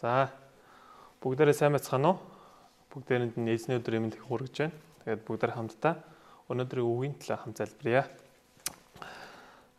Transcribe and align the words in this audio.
За 0.00 0.32
бүгдээрээ 1.20 1.52
сайн 1.52 1.76
байцгаана 1.76 2.16
уу? 2.16 2.18
Бүгдээрэнд 2.88 3.36
нь 3.36 3.52
эзний 3.52 3.76
өдөр 3.76 4.00
эмнэлэг 4.00 4.24
хүргэж 4.24 4.56
байна. 4.56 4.72
Тэгээд 5.04 5.28
бүгдээр 5.28 5.52
хамтдаа 5.52 5.94
өнөөдрийн 6.48 6.88
үгийн 6.88 7.14
төлөө 7.20 7.36
хамт 7.36 7.60
залбирая. 7.60 8.08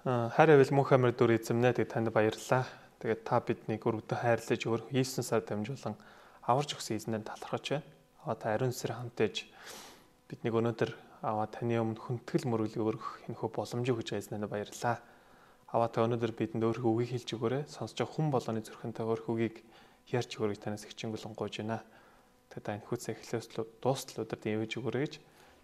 Аа 0.05 0.29
хайр 0.29 0.54
авил 0.54 0.78
мөнх 0.78 0.94
амир 0.94 1.18
дүр 1.18 1.42
эзэмнэ 1.42 1.73
тэгээд 1.73 1.94
танд 1.97 2.13
баярлалаа. 2.13 2.70
Тэгээд 3.02 3.21
та 3.26 3.42
биднийг 3.42 3.81
өргөдөн 3.81 4.21
хайрлаж 4.21 4.62
өөр 4.62 4.81
Иесус 4.94 5.26
сар 5.26 5.42
дамжуулан 5.42 5.97
аварж 6.46 6.78
өгсөн 6.78 7.01
эзнээ 7.01 7.26
талархаж 7.26 7.81
байна. 7.81 7.90
Аа 8.22 8.38
та 8.38 8.53
ариун 8.53 8.78
сүр 8.78 8.94
хамтаж 8.94 9.49
биднийг 10.29 10.53
өнөөдөр 10.53 10.94
аваа 11.26 11.49
таны 11.49 11.81
өмнө 11.81 11.97
хүндэтгэл 11.97 12.46
мөрөглөг 12.46 12.85
өргөх 12.94 13.26
энэхүү 13.26 13.49
боломжийг 13.58 13.97
өгж 13.97 14.22
эзнээ 14.22 14.46
баярлалаа. 14.46 15.01
Аваа 15.74 15.90
та 15.90 16.05
өнөөдөр 16.05 16.38
бидэнд 16.38 16.62
өөрхөө 16.62 16.94
үгийг 16.94 17.09
хэлж 17.17 17.30
өгөөрэй. 17.41 17.63
Сонсож 17.66 18.05
хүн 18.05 18.30
болгоны 18.30 18.62
зүрхэнтэй 18.62 19.02
өөрхөө 19.02 19.34
үгийг 19.34 19.66
ярьж 20.11 20.31
өгөөрэй 20.38 20.59
танаас 20.59 20.85
хичээнгүлэн 20.88 21.35
гуйж 21.35 21.63
байна. 21.63 21.83
Тэгээд 22.52 22.83
энэ 22.83 22.88
хүчээ 22.88 23.15
эхлээс 23.15 23.47
дуустал 23.79 24.23
өдөрт 24.27 24.43
ивэж 24.43 24.71
өгөөрэй 24.79 25.03
гэж 25.07 25.13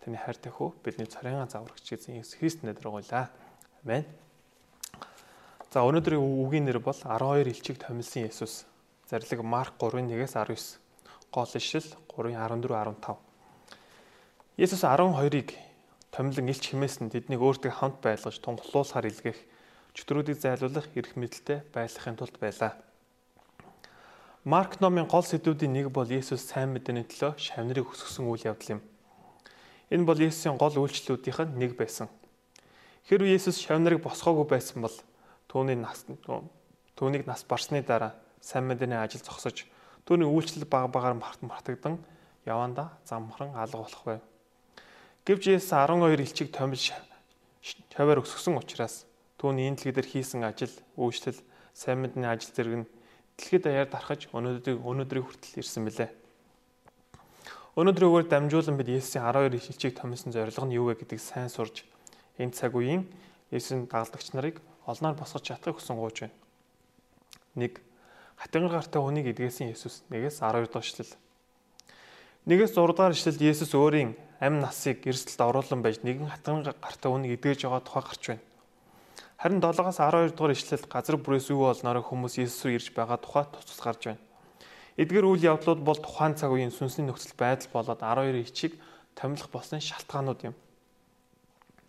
таны 0.04 0.18
хайртай 0.18 0.52
хөө 0.56 0.80
бидний 0.84 1.08
царайгаа 1.08 1.52
заврагч 1.52 1.84
гэсэн 1.84 2.16
Иесус 2.16 2.40
Христ 2.40 2.64
нэрээр 2.64 2.88
гуйлаа. 2.88 3.28
Амен. 3.84 4.08
За 5.68 5.84
өнөөдрийн 5.84 6.24
үгийн 6.24 6.64
нэр 6.64 6.80
бол 6.80 6.96
12 6.96 7.52
элчиг 7.52 7.76
томилсон 7.84 8.24
Есүс. 8.32 8.64
Зарлиг 9.12 9.44
Марк 9.44 9.76
3:1-ээс 9.76 10.40
19. 10.40 10.80
Гол 11.28 11.52
ишлэл 11.60 11.92
3:14 12.08 12.72
15. 12.72 13.20
Есүс 14.56 14.82
12-ыг 14.88 15.60
томилон 16.16 16.48
элч 16.48 16.72
хэмээсэн 16.72 17.12
тэднийг 17.12 17.44
өөртөө 17.44 17.72
хамт 17.84 18.00
байлгаж 18.00 18.40
тунхлуулахар 18.40 19.12
илгээх 19.12 19.40
чөтгөрүүдийг 19.92 20.40
зайлуулах 20.40 20.88
эрх 20.96 21.14
мэдэлтэй 21.20 21.68
байхын 21.76 22.16
тулд 22.16 22.40
байлаа. 22.40 22.87
Марк 24.48 24.80
номын 24.80 25.10
гол 25.12 25.26
сэдвүүдийн 25.28 25.74
нэг 25.76 25.88
бол 25.92 26.08
Есүс 26.08 26.40
сайн 26.48 26.72
мэдээний 26.72 27.04
төлөө 27.04 27.36
шавнырыг 27.36 27.92
өсгсөн 27.92 28.32
үйл 28.32 28.48
явдал 28.48 28.80
юм. 28.80 28.82
Энэ 29.92 30.08
бол 30.08 30.16
Есүсийн 30.24 30.56
гол 30.56 30.72
үйлчлэлүүдийнх 30.72 31.52
нь 31.52 31.60
нэг 31.60 31.76
байсан. 31.76 32.08
Хэрвээ 33.12 33.36
Есүс 33.36 33.60
шавнырыг 33.60 34.00
босгоогүй 34.00 34.48
байсан 34.48 34.88
бол 34.88 34.96
түүний 35.52 35.76
нас 35.76 36.08
түүнийг 36.96 37.28
нас 37.28 37.44
барсны 37.44 37.84
дараа 37.84 38.16
сайн 38.40 38.72
мэдээний 38.72 38.96
ажил 38.96 39.20
зогсож 39.20 39.68
түүний 40.08 40.32
үйлчлэл 40.32 40.64
баг 40.64 40.96
багаар 40.96 41.20
мартагдан 41.20 42.00
яванда 42.48 42.96
замхран 43.04 43.52
алга 43.52 43.84
болох 43.84 44.04
байв. 44.08 44.24
Гэвч 45.28 45.60
Есүс 45.60 45.76
12 45.76 46.24
элчиг 46.24 46.56
томилж 46.56 46.96
шаваар 47.92 48.24
өсгсөн 48.24 48.56
учраас 48.56 49.04
Түүний 49.38 49.70
энэ 49.70 49.92
дэлхийд 49.92 50.08
хийсэн 50.08 50.42
ажил, 50.50 50.74
үйлчлэл, 50.98 51.38
сайн 51.70 52.02
мэдний 52.02 52.26
ажил 52.26 52.50
зэрэг 52.58 52.76
нь 52.82 52.88
дэлхийд 53.38 53.64
даяар 53.64 53.90
дарахж 53.90 54.28
өнөөдрийг 54.34 54.82
өнөөдрийг 54.82 55.26
хүртэл 55.26 55.62
ирсэн 55.62 55.86
мэлээ. 55.86 56.10
Өнөөдрийн 57.78 58.10
үгээр 58.10 58.28
дамжуулан 58.34 58.78
бид 58.82 58.90
Есүсийн 58.90 59.22
12 59.22 59.54
ишлэлчийг 59.54 59.94
томилсон 59.94 60.34
зорилго 60.34 60.66
нь 60.66 60.74
юу 60.74 60.90
вэ 60.90 60.98
гэдгийг 60.98 61.22
сайн 61.22 61.54
сурж 61.54 61.86
энэ 62.42 62.58
цаг 62.58 62.74
үеийн 62.74 63.06
Есүсийн 63.54 63.86
дагалдагч 63.86 64.34
нарыг 64.34 64.58
олноор 64.90 65.14
босгож 65.14 65.46
чадахыг 65.46 65.78
хүсэн 65.78 65.94
гуйж 65.94 66.26
байна. 66.26 66.34
1. 67.54 67.78
Хатангар 68.42 68.82
гартай 68.82 69.02
хүнийг 69.02 69.30
эдгээсэн 69.30 69.70
Есүс. 69.70 70.02
Нэгээс 70.10 70.42
12 70.42 70.74
дахь 70.74 70.90
ишлэл. 70.90 71.14
Нэгээс 72.50 72.74
6 72.74 72.98
дахь 72.98 73.14
ишлэлд 73.14 73.42
Есүс 73.46 73.72
өөрийн 73.78 74.18
амь 74.42 74.58
насыг 74.58 75.06
эрсдэлд 75.06 75.42
оруулан 75.46 75.86
байж 75.86 76.02
нэгэн 76.02 76.34
хатангар 76.34 76.74
гартай 76.82 77.10
хүнийг 77.14 77.38
эдгэж 77.38 77.70
байгаа 77.70 77.82
тухай 77.86 78.04
гарч 78.06 78.24
байна. 78.26 78.47
Харин 79.38 79.62
7-аас 79.62 80.02
12 80.02 80.34
дугаар 80.34 80.58
ишлэлд 80.58 80.90
газар 80.90 81.22
бүрээс 81.22 81.54
юу 81.54 81.70
болноороо 81.70 82.02
хүмүүс 82.02 82.42
Есүс 82.42 82.66
рүү 82.66 82.74
ирж 82.82 82.88
байгаа 82.90 83.22
тухай 83.22 83.46
тусгас 83.46 83.82
гарч 83.86 84.02
байна. 84.10 84.22
Эдгээр 84.98 85.30
үйл 85.30 85.46
явдлууд 85.54 85.86
бол 85.86 86.02
тухайн 86.02 86.34
цаг 86.34 86.50
үеийн 86.50 86.74
сүнсний 86.74 87.06
нөхцөл 87.06 87.38
байдал 87.38 87.70
болоод 87.70 88.02
12 88.02 88.34
ичиг 88.42 88.74
томилох 89.14 89.54
болсон 89.54 89.78
шалтгаанууд 89.78 90.42
юм. 90.42 90.56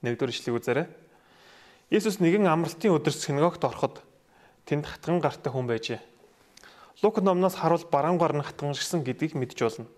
Нэгдүгээр 0.04 0.28
ишлэгийг 0.28 0.60
үзээрэй. 0.60 0.86
Есүс 1.88 2.20
нэгэн 2.20 2.44
амралтын 2.44 2.92
өдөр 2.92 3.16
синагогт 3.16 3.64
ороход 3.64 4.04
тэнд 4.68 4.84
хатган 4.84 5.24
гартай 5.24 5.48
хүн 5.48 5.64
байжээ. 5.72 6.04
Лук 7.00 7.24
номноос 7.24 7.56
харуул 7.56 7.88
бараан 7.88 8.20
гар 8.20 8.36
нь 8.36 8.44
хатганшсан 8.44 9.00
гэдгийг 9.08 9.40
мэдж 9.40 9.56
болно. 9.56 9.88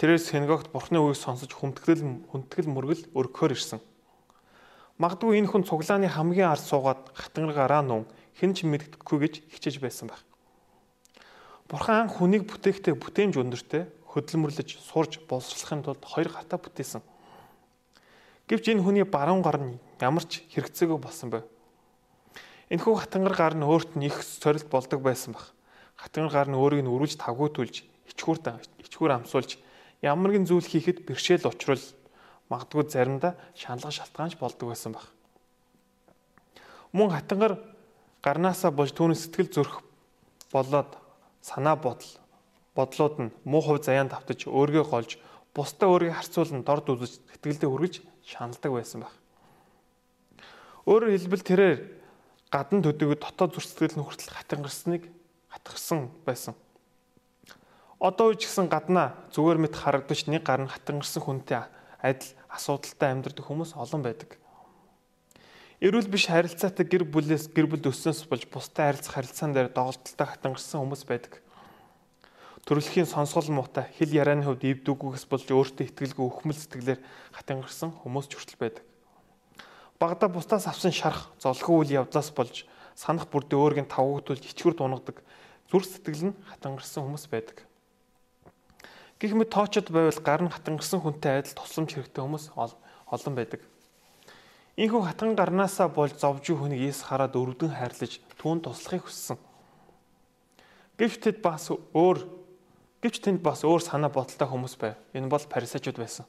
Тэрээс 0.00 0.32
синагогт 0.32 0.72
Бурхны 0.72 0.96
үгийг 0.96 1.20
сонсож 1.20 1.52
хүндэтгэл 1.52 2.32
хүндэтгэл 2.32 2.72
мөргөл 2.72 3.04
өргөхөөр 3.12 3.52
ирсэн. 3.52 3.84
Магадгүй 4.98 5.38
энэ 5.38 5.46
хүн 5.46 5.62
цуглааны 5.62 6.10
хамгийн 6.10 6.50
ард 6.50 6.66
суугаад 6.66 7.14
хатангар 7.14 7.54
гараа 7.54 7.82
нун 7.86 8.10
хэн 8.34 8.50
ч 8.50 8.66
мэддэхгүй 8.66 9.18
гэж 9.22 9.34
хичээж 9.46 9.78
байсан 9.78 10.10
байх. 10.10 10.26
Бурхан 11.70 12.10
хүнийг 12.10 12.50
бүтээхдээ 12.50 12.98
бүтээмж 12.98 13.38
өндөртэй 13.38 13.86
хөдөлмөрлөж 14.10 14.68
сурж 14.82 15.22
боловсруулахын 15.30 15.86
тулд 15.86 16.02
хоёр 16.02 16.34
гартаа 16.34 16.58
бүтээсэн. 16.58 17.02
Гэвч 18.50 18.74
энэ 18.74 18.82
хүний 18.82 19.06
баруун 19.06 19.44
гар 19.44 19.62
нь 19.62 19.78
ямар 20.02 20.26
ч 20.26 20.42
хэрэгцээгүй 20.50 20.98
болсон 20.98 21.30
байв. 21.30 21.46
Энэхүү 22.66 22.94
хатангар 22.98 23.36
гар 23.38 23.54
нь 23.54 23.62
өөрт 23.62 23.94
нь 23.94 24.10
их 24.10 24.18
сорилт 24.26 24.66
болдог 24.66 24.98
байсан 24.98 25.30
баг. 25.36 25.54
Хатангар 25.94 26.32
гар 26.32 26.48
нь 26.50 26.58
өөрийг 26.58 26.82
нь 26.82 26.90
өрүүлж 26.90 27.22
тавгуутулж, 27.22 27.86
ичхүүр 28.10 28.38
ичхүүр 28.82 29.12
амсуулж 29.14 29.62
ямар 30.02 30.34
нэгэн 30.34 30.48
зүйл 30.48 30.66
хийхэд 30.66 31.06
бэрхшээл 31.06 31.46
учруул 31.46 31.84
магадгүй 32.48 32.88
заримдаа 32.88 33.36
шаналга 33.54 33.90
шалтгаанч 33.92 34.36
болдог 34.40 34.68
байсан 34.68 34.92
баг. 34.92 35.06
Мөн 36.92 37.12
хатангар 37.12 37.58
гарнаасаа 38.24 38.72
болж 38.72 38.92
түүний 38.96 39.16
сэтгэл 39.16 39.52
зүрх 39.52 39.82
болоод 40.52 40.96
санаа 41.40 41.76
бодол 41.76 42.08
бодлууд 42.74 43.14
нь 43.20 43.34
муу 43.44 43.60
хувь 43.60 43.84
заяанд 43.84 44.12
автаж 44.12 44.48
өөргөө 44.48 44.84
голж 44.88 45.18
бусдаа 45.54 45.88
өөрийг 45.92 46.14
харьцуулан 46.16 46.62
дорд 46.64 46.88
үзэж 46.88 47.20
сэтгэлдээ 47.36 47.68
хүргэж 47.68 47.94
шаналдаг 48.24 48.72
байсан 48.72 49.00
баг. 49.04 49.14
Өөрөөр 50.88 51.12
хэлбэл 51.12 51.44
тэрээр 51.44 51.76
гадна 52.48 52.80
төдийгүй 52.80 53.18
дотоод 53.20 53.52
зүрх 53.52 53.68
сэтгэл 53.68 53.98
нь 54.00 54.06
хүртэл 54.06 54.32
хатангарсныг 54.32 55.02
хатгсан 55.52 56.08
байсан. 56.24 56.54
Одоо 58.00 58.30
үе 58.32 58.38
ч 58.38 58.46
гэсэн 58.46 58.70
гаднаа 58.70 59.18
зүгээр 59.34 59.58
мэт 59.58 59.74
харагдаж 59.74 60.30
нэг 60.30 60.46
гар 60.46 60.62
нь 60.62 60.70
хатангарсан 60.70 61.20
хүнтэй 61.20 61.66
адил 62.02 62.34
асуудалтай 62.48 63.10
амьдрэх 63.12 63.46
хүмүүс 63.46 63.74
олон 63.74 64.02
байдаг. 64.02 64.38
Эрүүл 65.78 66.10
биш 66.10 66.26
харилцаатай 66.26 66.86
гэр 66.86 67.04
бүлээс 67.06 67.54
гэр 67.54 67.70
бүл 67.70 67.90
өссөнс 67.90 68.26
болж 68.26 68.50
бусдад 68.50 68.98
харилцах 68.98 69.14
харилцаан 69.14 69.54
дээр 69.54 69.70
доголдолтой 69.70 70.26
хатангарсан 70.26 70.82
хүмүүс 70.82 71.02
байдаг. 71.06 71.38
Төрөлхийн 72.66 73.06
сонсгол 73.06 73.46
муутай 73.54 73.86
хэл 73.94 74.10
ярианы 74.10 74.42
хувьд 74.42 74.66
ивдүүгээс 74.66 75.30
болж 75.30 75.46
өөртөө 75.46 75.86
итгэлгүй 75.86 76.26
өхмөл 76.26 76.58
сэтгэлээр 76.58 77.00
хатангарсан 77.30 77.94
хүмүүс 77.94 78.26
ч 78.26 78.32
хүртэл 78.34 78.58
байдаг. 78.58 78.84
Багада 80.02 80.26
бусдаас 80.26 80.66
авсан 80.66 80.90
шарах, 80.90 81.30
золгүй 81.38 81.86
үйл 81.86 82.02
явдлаас 82.02 82.34
болж 82.34 82.66
санах 82.98 83.30
бүрдээ 83.30 83.58
өөрийн 83.58 83.86
тавгуутулж 83.86 84.42
ичгүр 84.50 84.74
дуунагадаг 84.74 85.22
зүр 85.70 85.86
сэтгэл 85.86 86.34
нь 86.34 86.38
хатангарсан 86.50 87.06
хүмүүс 87.06 87.30
байдаг. 87.30 87.67
Гэх 89.18 89.34
мэт 89.34 89.50
тоочод 89.50 89.90
байвал 89.90 90.20
гар 90.22 90.46
нь 90.46 90.52
хатангарсан 90.54 91.02
хүнтэй 91.02 91.42
адил 91.42 91.58
тусламж 91.58 91.90
хэрэгтэй 91.90 92.22
хүмүүс 92.22 92.54
олон 92.54 93.34
байдаг. 93.34 93.66
Ийхүү 94.78 95.10
хатан 95.10 95.34
гарнаасаа 95.34 95.90
болж 95.90 96.14
зовж 96.22 96.54
хүнийг 96.54 96.86
Есүс 96.86 97.02
хараад 97.10 97.34
өрөвдөн 97.34 97.74
хайрлаж 97.74 98.22
түүнд 98.38 98.70
туслахыг 98.70 99.10
хүссэн. 99.10 99.34
Гэвч 101.02 101.18
тэд 101.18 101.42
бас 101.42 101.66
өөр 101.74 102.18
гэвч 103.02 103.18
тэнд 103.26 103.42
бас 103.42 103.66
өөр 103.66 103.82
санаа 103.82 104.06
бодолтой 104.06 104.46
хүмүүс 104.46 104.78
байв. 104.78 104.94
Энэ 105.10 105.26
бол 105.26 105.42
фарисеучуд 105.42 105.98
байсан. 105.98 106.22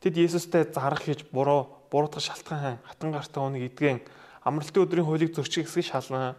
Тэд 0.00 0.16
Есүстэй 0.16 0.64
зарах 0.72 1.04
хийж 1.04 1.28
буруу 1.28 1.68
буруутгах 1.92 2.24
шалтгаан 2.24 2.80
хатан 2.80 3.12
гартаа 3.12 3.44
хүнийг 3.44 3.76
эдгэн 3.76 4.00
амралтын 4.40 4.88
өдрийн 4.88 5.04
хуулийг 5.04 5.36
зөрчих 5.36 5.68
хэсгийг 5.68 5.84
шална 5.84 6.32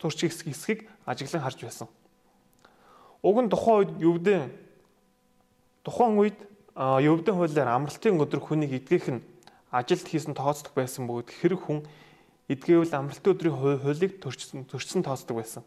зөрчих 0.00 0.32
хэсгийг 0.32 0.88
ажиглан 1.04 1.44
харж 1.44 1.60
байсан. 1.60 1.88
Уг 3.22 3.36
нь 3.44 3.52
тухайн 3.52 3.84
үед 3.84 3.92
Евдэн 4.00 4.48
тухайн 5.84 6.16
үед 6.16 6.38
Евдэн 6.76 7.36
хуулиар 7.36 7.68
амралтын 7.68 8.16
өдөр 8.16 8.40
хүнийг 8.40 8.80
эдгэх 8.80 9.12
нь 9.12 9.24
ажилд 9.68 10.08
хийсэн 10.08 10.32
тооцдог 10.32 10.72
байсан 10.72 11.04
бөгөөд 11.04 11.28
хэрэг 11.28 11.60
хүн 11.60 11.84
эдгээвэл 12.48 12.96
амралтын 12.96 13.32
өдрийн 13.36 13.56
хуулийг 13.84 14.24
төрчсөн 14.24 14.64
төрчсөн 14.64 15.04
тооцдог 15.04 15.36
байсан. 15.36 15.62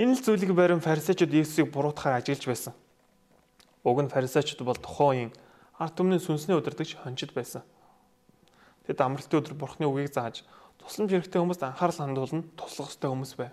Энэ 0.00 0.16
л 0.16 0.24
зүйлийг 0.24 0.56
барин 0.56 0.80
фарисеучуд 0.80 1.28
Есүсийг 1.28 1.68
буруутахаар 1.68 2.24
ажиглаж 2.24 2.48
байсан. 2.48 2.74
Уг 3.84 4.00
нь 4.00 4.08
фарисеучуд 4.08 4.64
бол 4.64 4.80
тухайн 4.80 5.28
үеийн 5.28 5.32
ард 5.76 5.94
түмний 5.94 6.18
сүнсний 6.18 6.56
удирдагч 6.56 6.96
хончид 6.96 7.36
байсан. 7.36 7.62
Тэд 8.88 8.98
амралтын 9.04 9.44
өдөр 9.44 9.54
бурхны 9.54 9.84
үгийг 9.84 10.10
зааж 10.10 10.42
тусламж 10.80 11.12
хэрэгтэй 11.12 11.38
хүмүүст 11.38 11.62
анхаарал 11.62 12.00
хандуулна 12.00 12.42
туслах 12.56 12.90
ёстой 12.90 13.10
хүмүүс 13.12 13.34
байв. 13.36 13.52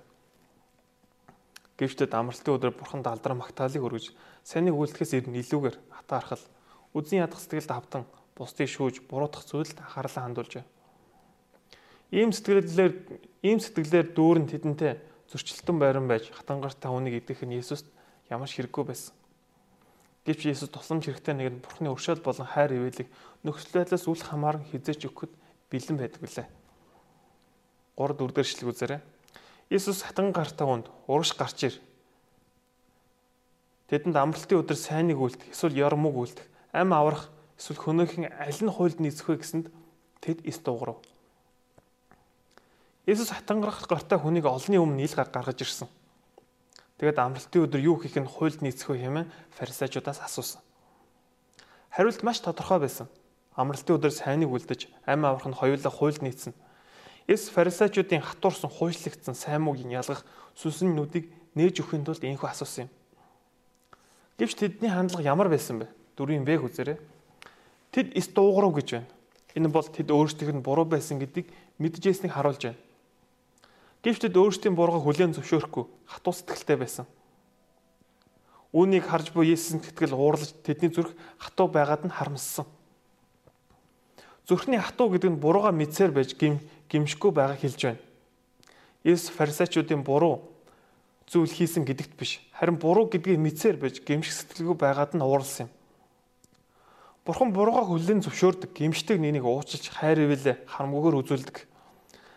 Гэвч 1.75 2.07
амралтын 2.07 2.55
өдөр 2.55 2.71
бурхан 2.71 3.03
далдраа 3.03 3.35
магтаалыг 3.35 3.83
өргөж 3.83 4.15
санийг 4.47 4.79
үйлдэхээс 4.79 5.27
илүүгээр 5.27 5.75
хата 5.91 6.13
архал 6.15 6.43
үзэн 6.95 7.27
ядах 7.27 7.43
сэтгэлд 7.43 7.71
автан 7.75 8.03
бусдыг 8.35 8.71
шүүж 8.71 9.03
буруутгах 9.11 9.43
зүйлд 9.43 9.83
анхаарлаа 9.83 10.23
хандуулж 10.23 10.53
байна. 10.55 10.71
Ийм 12.15 12.31
сэтгэлээр 12.31 12.93
ийм 13.43 13.59
сэтгэлээр 13.59 14.07
дүүрэн 14.15 14.47
тэдэнтэй 14.47 14.93
зөрчилтөн 15.27 15.77
байран 15.79 16.07
байж 16.07 16.31
хатангартай 16.31 16.87
хүнийг 16.87 17.19
идэх 17.19 17.43
нь 17.43 17.59
Есүст 17.59 17.91
ямар 18.31 18.47
ч 18.47 18.55
хэрэггүй 18.55 18.83
байсан. 18.87 19.11
Гэвч 20.23 20.41
Есүс 20.47 20.71
тусламж 20.71 21.11
хэрэгтэй 21.11 21.35
нэгэнд 21.35 21.59
Бурхны 21.59 21.91
өршөөл 21.91 22.23
болон 22.23 22.47
хайр 22.47 22.71
ивэлийг 22.71 23.11
нөхцөл 23.43 23.83
байдлаас 23.83 24.07
үл 24.07 24.21
хамааран 24.23 24.63
хизээч 24.63 25.11
өгөхөд 25.11 25.33
бэлэн 25.67 25.97
байдаг 25.99 26.21
билээ. 26.23 26.47
3 27.99 28.15
4 28.15 28.31
дээр 28.31 28.47
шилэг 28.47 28.69
үзээрэй. 28.71 29.01
Есүс 29.69 30.05
хатан 30.05 30.29
гартай 30.31 30.67
хүнд 30.67 30.89
урагш 31.09 31.33
гарч 31.33 31.59
ир. 31.65 31.75
Тэдэнд 33.89 34.17
амралтын 34.17 34.61
өдөр 34.61 34.77
сайныг 34.77 35.17
үлдэх, 35.17 35.49
эсвэл 35.49 35.73
ярмог 35.73 36.13
үлдэх, 36.13 36.45
ам 36.73 36.93
аврах, 36.93 37.29
эсвэл 37.57 37.81
хөнөөхөн 37.81 38.29
аль 38.29 38.61
нь 38.61 38.69
хуйлд 38.69 39.01
нийцэх 39.01 39.25
вэ 39.25 39.41
гэсэнд 39.41 39.67
тэд 40.21 40.45
эс 40.45 40.61
дуугарав. 40.61 41.01
Есүс 43.05 43.33
хатангарах 43.33 43.85
гартай 43.89 44.17
хүнийг 44.17 44.45
олонний 44.45 44.81
өмнө 44.81 45.05
ил 45.05 45.13
гаргаж 45.17 45.61
ирсэн. 45.61 45.89
Тэгээд 46.97 47.21
амралтын 47.21 47.65
өдөр 47.65 47.81
юу 47.81 47.97
хийх 48.01 48.17
нь 48.17 48.25
хуйлд 48.25 48.61
нийцэх 48.65 48.89
вэ 48.89 49.01
хэмээн 49.01 49.31
фарисеучудаас 49.53 50.21
асуусан. 50.25 50.61
Хариулт 51.93 52.23
маш 52.23 52.41
тодорхой 52.41 52.81
байсан. 52.81 53.09
Амралтын 53.53 53.97
өдөр 54.01 54.13
сайныг 54.13 54.49
үлдэж, 54.49 54.89
ам 55.05 55.25
аврах 55.25 55.45
нь 55.45 55.57
хоёулаа 55.57 55.93
хуйлд 55.93 56.25
нийцсэн. 56.25 56.53
Эс 57.27 57.49
фарисеучуудын 57.49 58.21
хатуурсан 58.21 58.69
хуйслагдсан 58.69 59.33
сайн 59.33 59.65
муугийн 59.65 59.89
ялгах 59.97 60.21
сүнсэн 60.53 60.93
нүдийг 60.93 61.33
нээж 61.57 61.81
өхийн 61.81 62.05
тулд 62.05 62.21
энэхүү 62.21 62.49
асуусан 62.49 62.85
юм. 62.85 62.91
Гэвч 64.37 64.53
тэдний 64.53 64.93
хандлага 64.93 65.25
ямар 65.25 65.49
байсан 65.49 65.81
бэ? 65.81 65.87
Дөрвийн 66.13 66.45
Б 66.45 66.61
үзээрэй. 66.61 67.01
Тэд 67.89 68.13
эс 68.13 68.29
дуугарав 68.29 68.77
гэж 68.77 68.87
байна. 68.93 69.09
Энэ 69.57 69.73
бол 69.73 69.87
тэд 69.89 70.11
өөрсдийнх 70.13 70.59
нь 70.59 70.65
буруу 70.65 70.85
байсан 70.85 71.17
гэдгийг 71.17 71.49
мэджээснийг 71.81 72.35
харуулж 72.35 72.61
байна. 72.61 72.81
Гэвч 74.05 74.21
тэд 74.21 74.37
өөрсдийн 74.37 74.77
бурууг 74.77 75.01
хүлээн 75.01 75.33
зөвшөөрөхгүй 75.33 75.85
хатуу 76.05 76.33
сэтгэлтэй 76.35 76.77
байсан. 76.77 77.05
Үүнийг 78.75 79.07
харж 79.07 79.31
буй 79.31 79.55
Есүсийн 79.55 79.81
тэтгэл 79.81 80.13
уурлаж 80.13 80.51
тэдний 80.61 80.91
зүрх 80.91 81.15
хатуу 81.39 81.71
байгаад 81.71 82.05
нь 82.05 82.13
харамссан. 82.13 82.67
Зүрхний 84.43 84.77
хатуу 84.77 85.09
гэдэг 85.09 85.31
нь 85.31 85.41
бурууга 85.41 85.71
мэдсээр 85.71 86.11
байж 86.11 86.35
гим 86.35 86.59
гимшгүй 86.95 87.31
байгааг 87.35 87.59
хэлж 87.59 87.81
байна. 87.83 88.03
Есүс 89.03 89.35
фарисеучуудын 89.35 90.07
буруу 90.07 90.55
зүйл 91.27 91.51
хийсэн 91.51 91.83
гэдэгт 91.83 92.15
биш 92.15 92.39
харин 92.55 92.79
буруу 92.79 93.11
гэдгийг 93.11 93.35
мэдсээр 93.43 93.75
байж 93.75 93.99
гимших 93.99 94.31
сэтгэлгүй 94.31 94.79
байгаад 94.79 95.11
нь 95.19 95.25
уурлсан 95.25 95.67
юм. 95.67 95.71
Бурхан 97.27 97.51
бурууга 97.51 97.83
хүлээн 97.83 98.23
зөвшөөрдөг, 98.23 98.71
гимшдэг 98.71 99.19
нэнийг 99.19 99.43
уучлж 99.43 99.91
хайр 99.91 100.23
ивэлээ 100.23 100.69
харамгүйгээр 100.69 101.19
үзүүлдэг 101.19 101.57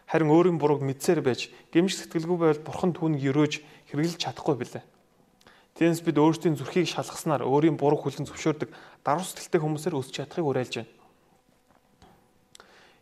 харин 0.08 0.32
өөрийн 0.32 0.56
бурууг 0.56 0.80
мэдсээр 0.80 1.20
байж 1.20 1.52
гэмш 1.68 2.00
сэтгэлгүй 2.00 2.36
байвал 2.40 2.64
бурхан 2.64 2.96
түүнийг 2.96 3.28
өрөөж 3.28 3.60
хэрэгжилж 3.92 4.16
чадахгүй 4.16 4.56
билээ. 4.56 4.84
Тиймээс 5.76 6.00
бид 6.00 6.16
өөрсдийн 6.16 6.56
зүрхийг 6.56 6.88
шалгаснаар 6.88 7.44
өөрийн 7.44 7.76
буруу 7.76 8.00
хүлэн 8.00 8.24
зөвшөөрдөг 8.24 8.72
даруй 9.04 9.24
сэтгэлтэй 9.28 9.60
хүмүүсээр 9.60 9.94
өсч 10.00 10.16
чадахыг 10.16 10.48
уриалж 10.48 10.74
байна. 10.80 10.97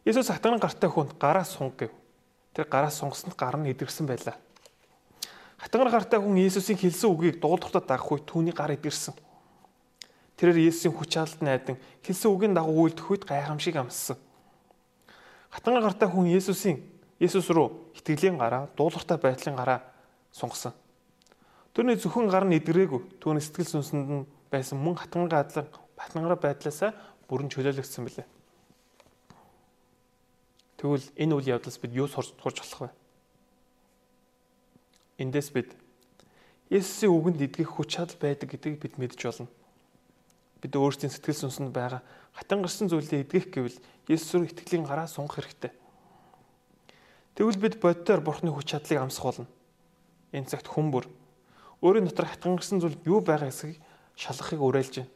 Есүс 0.06 0.30
хатган 0.30 0.62
гартай 0.62 0.86
хүнд 0.86 1.18
гараа 1.18 1.42
сунг 1.42 1.74
гэв. 1.74 1.90
Тэр 2.54 2.70
гараа 2.70 2.94
сунгасанд 2.94 3.34
гар 3.34 3.58
нь 3.58 3.74
идэрсэн 3.74 4.06
байлаа. 4.06 4.38
Хатган 5.58 5.90
гартай 5.90 6.22
хүн 6.22 6.38
Есүсийн 6.38 6.78
хэлсэн 6.78 7.10
үгийг 7.10 7.42
дуулууртад 7.42 7.90
дагах 7.90 8.14
үед 8.14 8.22
түүний 8.22 8.54
гар 8.54 8.70
идэрсэн. 8.78 9.18
Тэрээр 10.38 10.70
Есүсийн 10.70 10.94
хүч 10.94 11.10
чадалд 11.10 11.42
найдан 11.42 11.76
хэлсэн 12.06 12.30
үгийн 12.30 12.54
дагуу 12.54 12.86
үйлдэх 12.86 13.02
үед 13.02 13.26
гайхамшиг 13.26 13.74
амссан. 13.82 14.14
Хатган 15.50 15.82
гартай 15.82 16.06
хүн 16.06 16.30
Есүсийн 16.30 16.86
Есүс 17.18 17.50
рүү 17.50 17.98
итгэлийн 17.98 18.38
гараа, 18.38 18.70
дуулууртай 18.78 19.18
байдлын 19.18 19.58
гараа 19.58 19.82
сунгасан. 20.30 20.70
Тэрний 21.74 21.98
зөвхөн 21.98 22.30
гар 22.30 22.46
нь 22.46 22.54
идэрээгүй. 22.62 23.18
Түүний 23.18 23.42
сэтгэл 23.42 23.82
сүнсэнд 23.82 24.06
нь 24.06 24.28
байсан 24.54 24.78
мөн 24.78 25.02
хатгангаа 25.02 25.42
адлан 25.42 25.66
батнгараа 25.98 26.38
байдлаасаа 26.38 26.94
бүрэн 27.26 27.50
чөлөөлөгдсөн 27.50 28.06
билээ. 28.06 28.35
Тэгвэл 30.76 31.06
энэ 31.16 31.34
үйл 31.36 31.52
явдлаас 31.56 31.78
бид 31.80 31.92
юу 31.96 32.08
сурч 32.08 32.36
болох 32.36 32.80
вэ? 32.80 32.90
Эндээс 35.18 35.50
бид 35.52 35.72
Есүсийн 36.68 37.14
үгэнд 37.14 37.40
идгэх 37.46 37.78
хүч 37.78 37.96
чадал 37.96 38.18
байдаг 38.18 38.50
гэдгийг 38.50 38.82
бид 38.82 38.94
мэдж 38.98 39.22
болно. 39.22 39.48
Бид 40.60 40.72
өөрсдийн 40.74 41.14
сэтгэл 41.14 41.46
сүнсэнд 41.46 41.70
байгаа 41.70 42.02
хатан 42.34 42.60
гарсан 42.60 42.90
зүйлээ 42.90 43.22
идгэх 43.22 43.54
гэвэл 43.54 43.78
Есүс 44.10 44.34
рүү 44.34 44.50
итгэлийн 44.50 44.84
гараа 44.84 45.06
сунгах 45.06 45.40
хэрэгтэй. 45.40 45.72
Тэгвэл 47.38 47.62
бид 47.62 47.74
боддоор 47.80 48.20
Бурхны 48.20 48.50
хүч 48.50 48.74
чадлыг 48.74 48.98
амсах 48.98 49.24
болно. 49.24 49.46
Энэ 50.34 50.50
цагт 50.50 50.66
хүн 50.66 50.90
бүр 50.90 51.06
өөрийн 51.80 52.10
дотор 52.10 52.26
хатгангарсан 52.26 52.82
зүйл 52.82 52.98
юу 53.06 53.22
байгаа 53.22 53.48
эсэхийг 53.48 53.78
шалгахыг 54.18 54.60
уриалж 54.60 54.94
байна. 55.00 55.12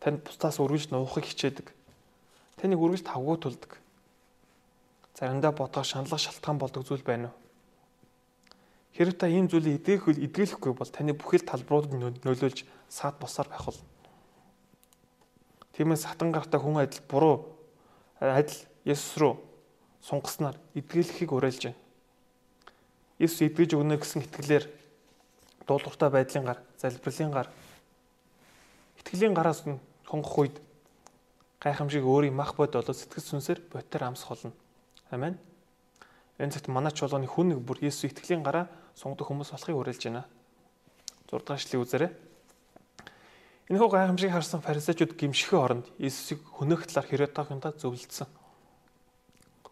Танд 0.00 0.20
бусдаас 0.26 0.58
үргэлж 0.58 0.90
нуухыг 0.90 1.24
хичээдэг. 1.28 1.70
Таныг 2.58 2.80
үргэлж 2.82 3.06
тавгүй 3.06 3.36
тулдаг. 3.38 3.83
Заримдаа 5.14 5.52
бодгоо 5.52 5.84
шаналлах 5.84 6.20
шалтгаан 6.20 6.58
болдог 6.58 6.82
зүйл 6.86 7.02
байна 7.02 7.30
уу? 7.30 7.38
Хэрэг 8.94 9.18
та 9.18 9.26
ийм 9.26 9.46
зүйлийг 9.50 9.82
эдгээх 9.82 10.10
эдгэлэхгүй 10.26 10.72
бол 10.74 10.90
таны 10.90 11.14
бүхэл 11.14 11.46
талбаруудад 11.46 11.94
нөлөөлж 12.22 12.66
саад 12.90 13.18
босаар 13.18 13.48
байх 13.50 13.66
болно. 13.66 13.86
Тиймээс 15.74 16.06
хатан 16.06 16.30
гартай 16.30 16.60
хүн 16.62 16.78
адил 16.82 17.02
буруу 17.10 17.36
адил 18.18 18.58
Есүс 18.86 19.18
рүү 19.18 19.34
сунгаснаар 20.02 20.54
эдгэлэхийг 20.78 21.30
уриалж 21.34 21.62
байна. 21.66 21.80
Есүс 23.18 23.42
эдгэж 23.46 23.74
өгнө 23.74 23.98
гэсэн 23.98 24.22
итгэлээр 24.26 24.66
дуулууртай 25.66 26.10
байдлын 26.10 26.44
гар, 26.44 26.58
залбирлын 26.78 27.32
гар, 27.32 27.48
итгэлийн 28.98 29.34
гараас 29.34 29.66
нь 29.66 29.80
сонгох 30.06 30.38
үед 30.38 30.56
гайхамшиг 31.58 32.04
өөрийн 32.04 32.36
мах 32.36 32.54
бод 32.54 32.76
болоод 32.76 32.94
сэтгэл 32.94 33.24
сүнсээр 33.24 33.60
ботор 33.72 34.04
амсах 34.04 34.28
болно. 34.36 34.52
Амен. 35.10 35.38
Энэ 36.38 36.52
цагт 36.52 36.68
манай 36.68 36.92
чуулганы 36.92 37.26
хүн 37.26 37.52
нэг 37.52 37.60
бүр 37.60 37.82
Есүс 37.82 38.12
итгэлийн 38.12 38.42
гараа 38.42 38.68
сунгадах 38.94 39.28
хүмүүс 39.28 39.50
болохыг 39.52 39.76
уриалж 39.76 40.02
байна. 40.04 40.24
6 41.28 41.44
дахь 41.44 41.60
шлийг 41.60 41.82
үзээрэй. 41.82 42.10
Энэхүү 43.68 43.88
гайхамшиг 43.90 44.30
харсан 44.30 44.60
фарисеучуд 44.60 45.16
гимшихээ 45.16 45.60
оронд 45.60 45.86
Есүсийг 45.98 46.44
хөнөөх 46.44 46.84
талаар 46.84 47.08
Херодотойгоо 47.08 47.72
зөвлөдсөн. 47.80 48.28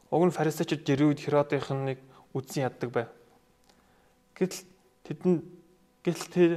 Уг 0.09 0.23
нь 0.25 0.37
фарисеучуд 0.37 0.87
жирүүд 0.87 1.21
Херодынхныг 1.21 2.01
үдсэн 2.33 2.65
яддаг 2.69 2.91
байв. 2.93 3.09
Гэтэл 4.33 4.65
тэдэнд 5.05 5.41
гэтэл 6.05 6.29
тэр 6.33 6.53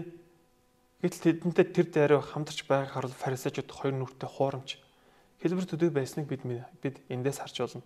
гэтэл 1.04 1.24
тэдэнтэй 1.28 1.66
тэр 1.76 1.88
дайруу 1.92 2.22
хамтарч 2.24 2.64
байгааг 2.64 2.92
харуул 2.96 3.14
фарисеучуд 3.14 3.68
хоёр 3.68 4.00
нүртэй 4.00 4.30
хуурамч 4.32 4.80
хэлбэр 5.44 5.68
төдий 5.68 5.92
байсныг 5.92 6.26
бид 6.26 6.42
бид 6.82 7.04
эндээс 7.12 7.44
харж 7.44 7.56
болно. 7.60 7.84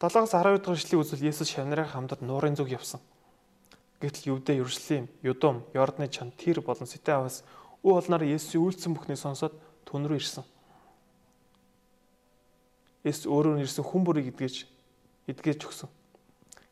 7-аас 0.00 0.32
12 0.32 0.64
дахь 0.64 0.80
эшлэгийг 0.80 1.04
үзвэл 1.04 1.28
Есүс 1.28 1.52
шавнараа 1.52 1.84
хамтар 1.84 2.24
нуурын 2.24 2.56
зүг 2.56 2.72
явсан. 2.72 3.04
Гэтэл 4.00 4.40
Юудэ, 4.40 4.56
Ерүслим, 4.56 5.12
Юдум, 5.20 5.60
Йордны 5.76 6.08
чан, 6.08 6.32
Тир 6.32 6.64
болон 6.64 6.88
Ситэ 6.88 7.20
аваас 7.20 7.44
үе 7.84 8.00
олноор 8.00 8.24
Есүсийн 8.24 8.64
үйлцэн 8.64 8.96
бүхнийг 8.96 9.20
сонсоод 9.20 9.52
түн 9.84 10.08
рүү 10.08 10.16
ирсэн. 10.16 10.44
Эс 13.04 13.28
өөрөө 13.28 13.60
нь 13.60 13.64
ирсэн 13.68 13.84
хүн 13.84 14.00
бүрийг 14.08 14.32
эдгэж 14.32 14.64
эдгэж 15.28 15.68
өгсөн. 15.68 15.92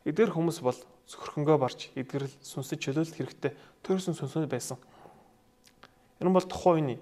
Эдгэр 0.08 0.32
хүмүүс 0.32 0.64
бол 0.64 0.80
зөвхөрхөнгөө 1.04 1.56
барж 1.60 1.92
эдгэрэл 2.00 2.32
сүнсэд 2.40 2.80
чөлөөлөх 2.80 3.12
хэрэгтэй 3.12 3.52
төрсөн 3.84 4.16
сүнсөнд 4.16 4.48
байсан. 4.48 4.80
Энэ 6.24 6.32
бол 6.32 6.48
тухайн 6.48 6.96
үений 6.96 6.98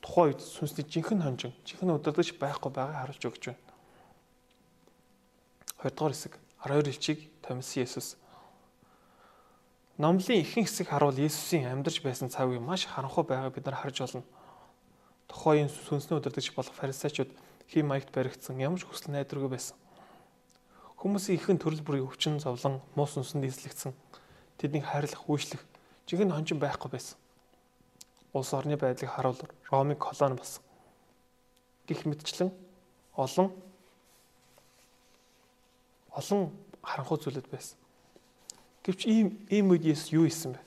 тухайн 0.00 0.32
үед 0.32 0.40
сүнсний 0.40 0.88
жинхэнэ 0.88 1.24
хонжин, 1.28 1.52
жинхэнэ 1.68 1.92
удирдах 1.92 2.24
байхгүй 2.40 2.72
байгааг 2.72 2.96
харуулж 3.04 3.24
өгч 3.28 3.44
байна. 3.52 3.67
2 5.78 5.90
дугаар 5.94 6.12
хэсэг 6.12 6.34
12 6.66 6.90
элчийг 6.90 7.18
томилсон 7.42 7.82
Есүс. 7.86 8.16
Номлын 9.98 10.42
ихэнх 10.42 10.66
хэсэг 10.66 10.90
харуул 10.90 11.14
Есүсийн 11.14 11.70
амьдарч 11.70 12.02
байсан 12.02 12.30
цагийг 12.30 12.58
маш 12.58 12.86
харанхуй 12.86 13.22
байгааг 13.22 13.54
бид 13.54 13.66
нар 13.66 13.78
харж 13.78 13.98
болно. 14.02 14.22
Тухайн 15.30 15.70
сүнсний 15.70 16.18
удирдагч 16.18 16.50
болох 16.54 16.74
фарисеучуд 16.74 17.30
хий 17.70 17.82
маягт 17.82 18.10
баригдсан 18.10 18.58
ямар 18.58 18.82
ч 18.82 18.90
хүсэл 18.90 19.14
найдваргүй 19.14 19.54
байсан. 19.54 19.76
Хүмүүсийн 20.98 21.38
ихэнх 21.38 21.62
төрөл 21.62 21.86
бүрийн 21.86 22.10
өвчин 22.10 22.42
зовлон 22.42 22.82
муу 22.98 23.06
сүнсэнд 23.06 23.46
эзлэгдсэн. 23.46 23.94
Тэднийг 24.58 24.82
хайрлах, 24.82 25.30
үйлчлэх 25.30 25.62
жинхэнэ 26.10 26.34
хончин 26.34 26.58
байхгүй 26.58 26.90
байсан. 26.90 27.14
Улс 28.34 28.50
орны 28.50 28.74
байдлыг 28.74 29.14
харуул 29.14 29.38
Ромын 29.70 29.94
колони 29.94 30.34
болсон. 30.34 30.62
Гэх 31.86 32.02
мэтчлэн 32.02 32.50
олон 33.14 33.54
олон 36.18 36.50
харанхуй 36.82 37.18
зүйлүүд 37.22 37.48
байсан. 37.48 37.78
Гэвч 38.82 39.06
ийм 39.06 39.38
ийм 39.46 39.70
үед 39.70 39.86
Есүс 39.86 40.10
юу 40.10 40.26
хийсэн 40.26 40.58
бэ? 40.58 40.60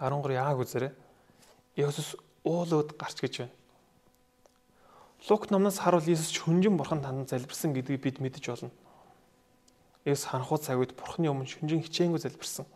13 0.00 0.32
яаг 0.32 0.58
үзээрэй. 0.60 0.92
Есүс 1.76 2.16
уулууд 2.44 2.96
гарч 2.96 3.20
гэж 3.20 3.34
байна. 3.44 3.54
Лук 5.28 5.50
номноос 5.50 5.78
харуул 5.78 6.06
Иесус 6.06 6.32
хөнжин 6.38 6.76
бурхан 6.76 7.02
танд 7.02 7.28
залбирсан 7.28 7.74
гэдгийг 7.74 8.00
бид 8.00 8.16
мэдэж 8.20 8.44
болно. 8.46 8.70
Есүс 10.04 10.30
ханхуу 10.30 10.58
цаг 10.62 10.78
үед 10.78 10.94
Бурхны 10.94 11.26
өмнө 11.26 11.50
шүнжин 11.50 11.82
хичээнгүй 11.82 12.22
залбирсан. 12.22 12.66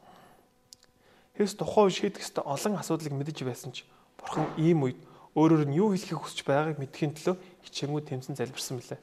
Есүс 1.38 1.54
тухайн 1.54 1.86
үе 1.86 1.94
шийдэх 1.94 2.26
ёстой 2.26 2.42
олон 2.42 2.74
асуудлыг 2.74 3.14
мэдэж 3.14 3.46
байсан 3.46 3.70
ч 3.70 3.86
Бурхан 4.18 4.50
ийм 4.58 4.82
үед 4.82 4.98
өөрөөр 5.38 5.70
нь 5.70 5.78
юу 5.78 5.94
хэлхийг 5.94 6.18
хүсэж 6.18 6.42
байгааг 6.42 6.82
мэдхийн 6.82 7.14
төлөө 7.14 7.38
хичээнгүй 7.70 8.02
тэмцэн 8.02 8.34
залбирсан 8.34 8.82
билээ. 8.82 8.98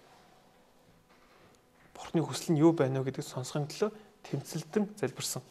Бурхны 1.97 2.21
хүсэл 2.21 2.53
нь 2.53 2.61
юу 2.61 2.77
байна 2.77 3.01
вэ 3.01 3.09
гэдгийг 3.09 3.25
сонсохын 3.25 3.65
төлөө 3.65 3.89
тэмцэлдэн 4.21 4.85
залбирсан. 5.01 5.41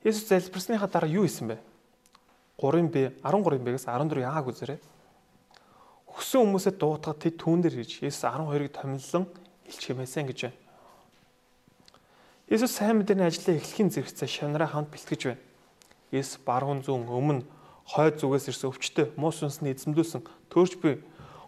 Есүс 0.00 0.32
залбирсныхаа 0.32 0.88
дараа 0.88 1.12
юу 1.12 1.28
хийсэн 1.28 1.52
бэ? 1.52 1.60
3-ын 2.56 2.88
Б 2.88 3.12
13-ын 3.20 3.64
Б-гээс 3.68 3.84
14 3.84 4.24
яагааг 4.24 4.48
үзээрэй. 4.48 4.80
Өгсөн 6.08 6.40
хүмүүсээ 6.40 6.74
дуутахад 6.80 7.20
тэд 7.20 7.36
түүн 7.36 7.60
дээр 7.60 7.84
ирж 7.84 8.00
Есүс 8.00 8.24
12-ыг 8.24 8.72
томиллон 8.72 9.28
илч 9.68 9.82
хэмээсэн 9.92 10.24
гэж 10.32 10.40
байна. 10.48 10.58
Есүс 12.48 12.72
сайн 12.80 12.96
мэдээний 12.96 13.28
ажлаа 13.28 13.60
эхлэхийн 13.60 13.92
зэрэгцээ 13.92 14.28
шанараа 14.28 14.72
хамт 14.72 14.88
бэлтгэж 14.88 15.22
байна. 15.28 15.44
Есүс 16.10 16.40
баруун 16.40 16.80
зүүн 16.80 17.04
өмнө 17.06 17.44
хойд 17.86 18.18
зүгээс 18.18 18.50
ирсэн 18.50 18.72
өвчтөе 18.72 19.06
муу 19.20 19.30
сүнсний 19.30 19.76
эзэмдүүлсэн 19.76 20.22
төрж 20.50 20.80
буй 20.82 20.98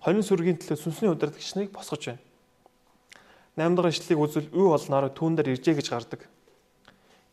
хонин 0.05 0.23
сүргийн 0.23 0.59
төлөө 0.59 0.79
сүнсний 0.79 1.11
удирдагч 1.11 1.55
нарыг 1.55 1.75
босгож 1.75 2.15
байна. 2.15 2.23
8 3.57 3.77
дахь 3.77 3.93
ишлэлийг 3.93 4.21
үзвэл 4.21 4.49
үе 4.53 4.69
олноор 4.73 5.13
түүн 5.13 5.37
дээр 5.37 5.53
иржээ 5.57 5.77
гэж 5.77 5.89
гардаг. 5.93 6.21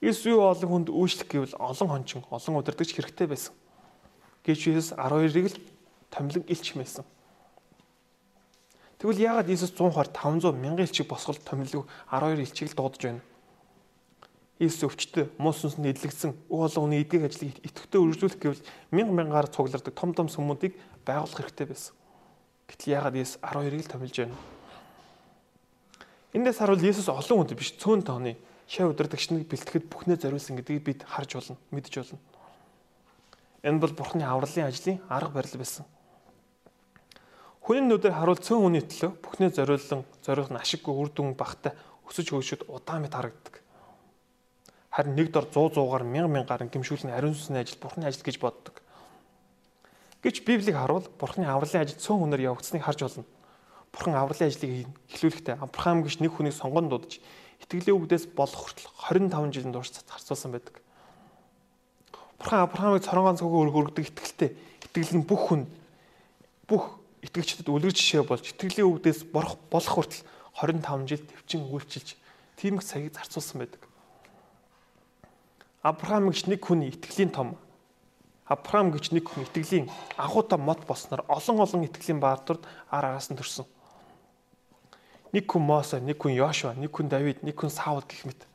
Есүс 0.04 0.28
үе 0.28 0.36
олон 0.36 0.70
хүнд 0.70 0.90
үйлчлэх 0.92 1.28
гэвэл 1.32 1.56
олон 1.60 1.88
хончин, 1.88 2.24
олон 2.28 2.60
удирдагч 2.60 2.92
хэрэгтэй 2.96 3.28
байсан 3.28 3.56
гэж 4.44 4.60
Есүс 4.68 4.96
12-ыг 4.96 5.48
л 5.48 5.58
томилон 6.10 6.44
илч 6.48 6.74
хэмээсэн. 6.74 7.06
Тэгвэл 9.00 9.24
яагаад 9.24 9.48
Иесус 9.48 9.72
100 9.72 9.96
хор 9.96 10.08
500 10.12 10.60
мянган 10.60 10.84
элчиг 10.84 11.08
босголт 11.08 11.40
томилог 11.48 11.88
12 12.12 12.44
элчиг 12.44 12.68
л 12.68 12.76
дуудаж 12.76 13.00
байна? 13.00 13.24
Иесус 14.60 14.84
өвчтөе, 14.92 15.32
муу 15.40 15.56
сүнсэнд 15.56 15.88
эдлэгдсэн, 15.88 16.36
өв 16.52 16.60
олон 16.68 16.92
хүний 16.92 17.08
эдгэг 17.08 17.32
ажлыг 17.32 17.56
идэвхтэй 17.64 17.96
үргэлжлүүлэх 17.96 18.40
гэвэл 18.44 18.68
мянга 18.92 19.16
мянгаар 19.16 19.48
цуглардаг 19.48 19.96
том 19.96 20.12
том 20.12 20.28
сүмүүдийг 20.28 20.76
байгуулах 21.08 21.48
хэрэгтэй 21.48 21.68
байсан. 21.72 21.96
Гэтэл 22.68 22.92
яагаад 23.00 23.16
Иесус 23.16 23.40
12-ыг 23.40 23.88
л 23.88 23.92
томилж 23.96 24.16
байна? 24.20 24.59
Эндээс 26.30 26.62
харуул 26.62 26.84
Иесус 26.86 27.10
олон 27.10 27.42
хүнд 27.42 27.58
биш 27.58 27.74
цөөн 27.82 28.06
тооны 28.06 28.38
шав 28.70 28.94
удирдагчныг 28.94 29.50
бэлтгэхэд 29.50 29.90
бүхнээ 29.90 30.22
зориулсан 30.22 30.62
гэдгийг 30.62 30.84
бид 30.86 31.00
харж 31.02 31.42
болно, 31.42 31.58
мэдж 31.74 31.90
болно. 31.90 32.20
Энэ 33.66 33.82
бол 33.82 33.94
Бурхны 33.98 34.22
авралын 34.22 34.70
ажлын 34.70 35.02
арга 35.10 35.42
барил 35.42 35.58
байсан. 35.58 35.90
Хүний 37.66 37.82
нүдээр 37.82 38.14
харуул 38.14 38.38
цөөн 38.38 38.62
хүний 38.62 38.86
төлөө 38.86 39.12
бүхнээ 39.26 39.58
зориулсан 39.58 40.06
зориулах 40.22 40.54
нь 40.54 40.62
ашиггүй 40.62 40.94
үр 40.94 41.10
дүн 41.10 41.34
багтай 41.34 41.74
өсөж 42.06 42.30
хөгжөд 42.30 42.70
удаан 42.70 43.02
мэт 43.02 43.18
харагддаг. 43.18 43.66
Харин 44.94 45.18
нэг 45.18 45.34
дор 45.34 45.50
100 45.50 45.82
100-аар 45.82 46.06
1000 46.06 46.30
мянгаар 46.30 46.66
гимшүүлэн 46.70 47.14
ариун 47.14 47.34
сүнсний 47.34 47.62
ажил 47.66 47.82
Бурхны 47.82 48.06
ажил 48.06 48.22
гэж 48.22 48.38
боддог. 48.38 48.82
Гэж 50.22 50.46
Библийг 50.46 50.78
харуул 50.78 51.10
Бурхны 51.18 51.46
авралын 51.50 51.86
ажил 51.86 51.98
цөөн 51.98 52.22
хүнээр 52.22 52.54
явагдсныг 52.54 52.86
харж 52.86 53.02
болно. 53.02 53.26
Бурхан 53.92 54.16
авралын 54.16 54.50
ажлыг 54.50 54.88
эхлүүлэхдээ 55.10 55.56
Авраам 55.60 56.06
гэж 56.06 56.22
нэг 56.22 56.32
хүнийг 56.34 56.56
сонгон 56.56 56.90
дуудаж 56.90 57.20
итгэлийн 57.64 57.98
үгдээс 57.98 58.32
болох 58.38 58.70
хүртэл 58.70 58.90
25 59.10 59.54
жилийн 59.54 59.74
турш 59.74 59.92
зарцуулсан 59.92 60.52
байдаг. 60.54 60.82
Бурхан 62.38 62.64
Авраамыг 62.64 63.04
цорон 63.04 63.26
ганц 63.26 63.42
хөгөө 63.42 63.62
өргөдөг 63.68 64.06
итгэлтэй 64.14 64.56
итгэл 64.88 65.20
нь 65.20 65.28
бүх 65.28 65.42
хүн 65.52 65.68
бүх 66.70 67.02
итгэгчдэд 67.26 67.68
үлгэр 67.68 67.92
жишээ 67.92 68.24
болж 68.24 68.46
итгэлийн 68.48 68.88
үгдээс 68.88 69.28
борох 69.34 69.60
болох 69.68 69.92
хүртэл 69.92 70.24
25 70.56 71.10
жил 71.10 71.24
төвчин 71.26 71.68
үйлчилж 71.68 72.16
тийм 72.56 72.80
их 72.80 72.88
цагийг 72.88 73.18
зарцуулсан 73.18 73.60
байдаг. 73.60 73.82
Авраам 75.84 76.32
гэж 76.32 76.48
нэг 76.48 76.64
хүний 76.64 76.96
итгэлийн 76.96 77.32
том 77.34 77.60
Авраам 78.50 78.90
гэж 78.90 79.14
нэг 79.14 79.30
хүн 79.30 79.46
итгэлийн 79.46 79.86
анхуутай 80.18 80.58
мод 80.58 80.82
болсноор 80.90 81.22
олон 81.30 81.62
олон 81.62 81.86
итгэлийн 81.86 82.18
баатард 82.18 82.66
ар 82.90 83.06
араас 83.06 83.30
нь 83.30 83.38
төрсөн. 83.38 83.68
Нэг 85.34 85.46
хүн 85.46 85.62
Мосе, 85.62 86.00
нэг 86.02 86.18
хүн 86.18 86.34
Йошуа, 86.34 86.74
нэг 86.74 86.90
хүн 86.90 87.10
Давид, 87.10 87.44
нэг 87.46 87.54
хүн 87.54 87.70
Саул 87.70 88.02
гэх 88.02 88.26
мэт. 88.26 88.50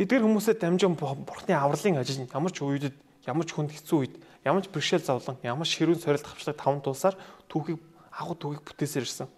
Эдгээр 0.00 0.24
хүмүүсээ 0.26 0.58
дамжин 0.58 0.96
бурхны 0.98 1.54
авралын 1.54 2.02
ажил 2.02 2.26
ямар 2.26 2.50
ч 2.50 2.64
үедэд 2.64 2.96
ямар 3.30 3.46
ч 3.46 3.54
хүнд 3.54 3.70
хэцүү 3.70 3.98
үед 4.00 4.14
ямар 4.42 4.64
ч 4.64 4.68
бэрхшээл 4.74 5.06
зовлон 5.06 5.38
ямар 5.46 5.68
ч 5.68 5.78
хэрүүн 5.78 6.02
сорилт 6.02 6.26
хавчлаг 6.26 6.58
таван 6.58 6.82
тулсаар 6.82 7.14
түүхийг 7.46 7.78
агуу 8.10 8.34
түүхийг 8.34 8.66
бүтээсээр 8.66 9.06
ирсэн. 9.06 9.30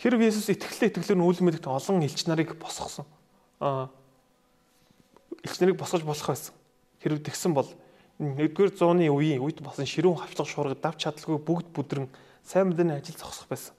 Хэрв 0.00 0.16
Есүс 0.16 0.48
итгэлээ 0.48 0.96
итгэлээр 0.96 1.18
нь 1.20 1.26
үйл 1.28 1.44
мэдэгт 1.44 1.68
олон 1.68 2.00
элч 2.00 2.24
нарыг 2.24 2.56
босгосон. 2.56 3.04
Аа 3.60 3.92
элч 5.44 5.60
нарыг 5.60 5.76
босгож 5.76 6.00
болох 6.00 6.24
байсан. 6.24 6.56
Хэрв 7.04 7.20
тэгсэн 7.20 7.52
бол 7.52 7.68
1-р 8.20 8.70
зууны 8.76 9.08
үеийн 9.08 9.40
үед 9.40 9.64
босон 9.64 9.88
ширүүн 9.88 10.20
хавчлаг 10.20 10.44
шуургад 10.44 10.84
давч 10.84 11.08
чадалгүй 11.08 11.40
бүгд 11.40 11.72
бүдрэн 11.72 12.08
сайн 12.44 12.68
мэдээний 12.68 13.00
ажил 13.00 13.16
зогсох 13.16 13.48
байсан. 13.48 13.72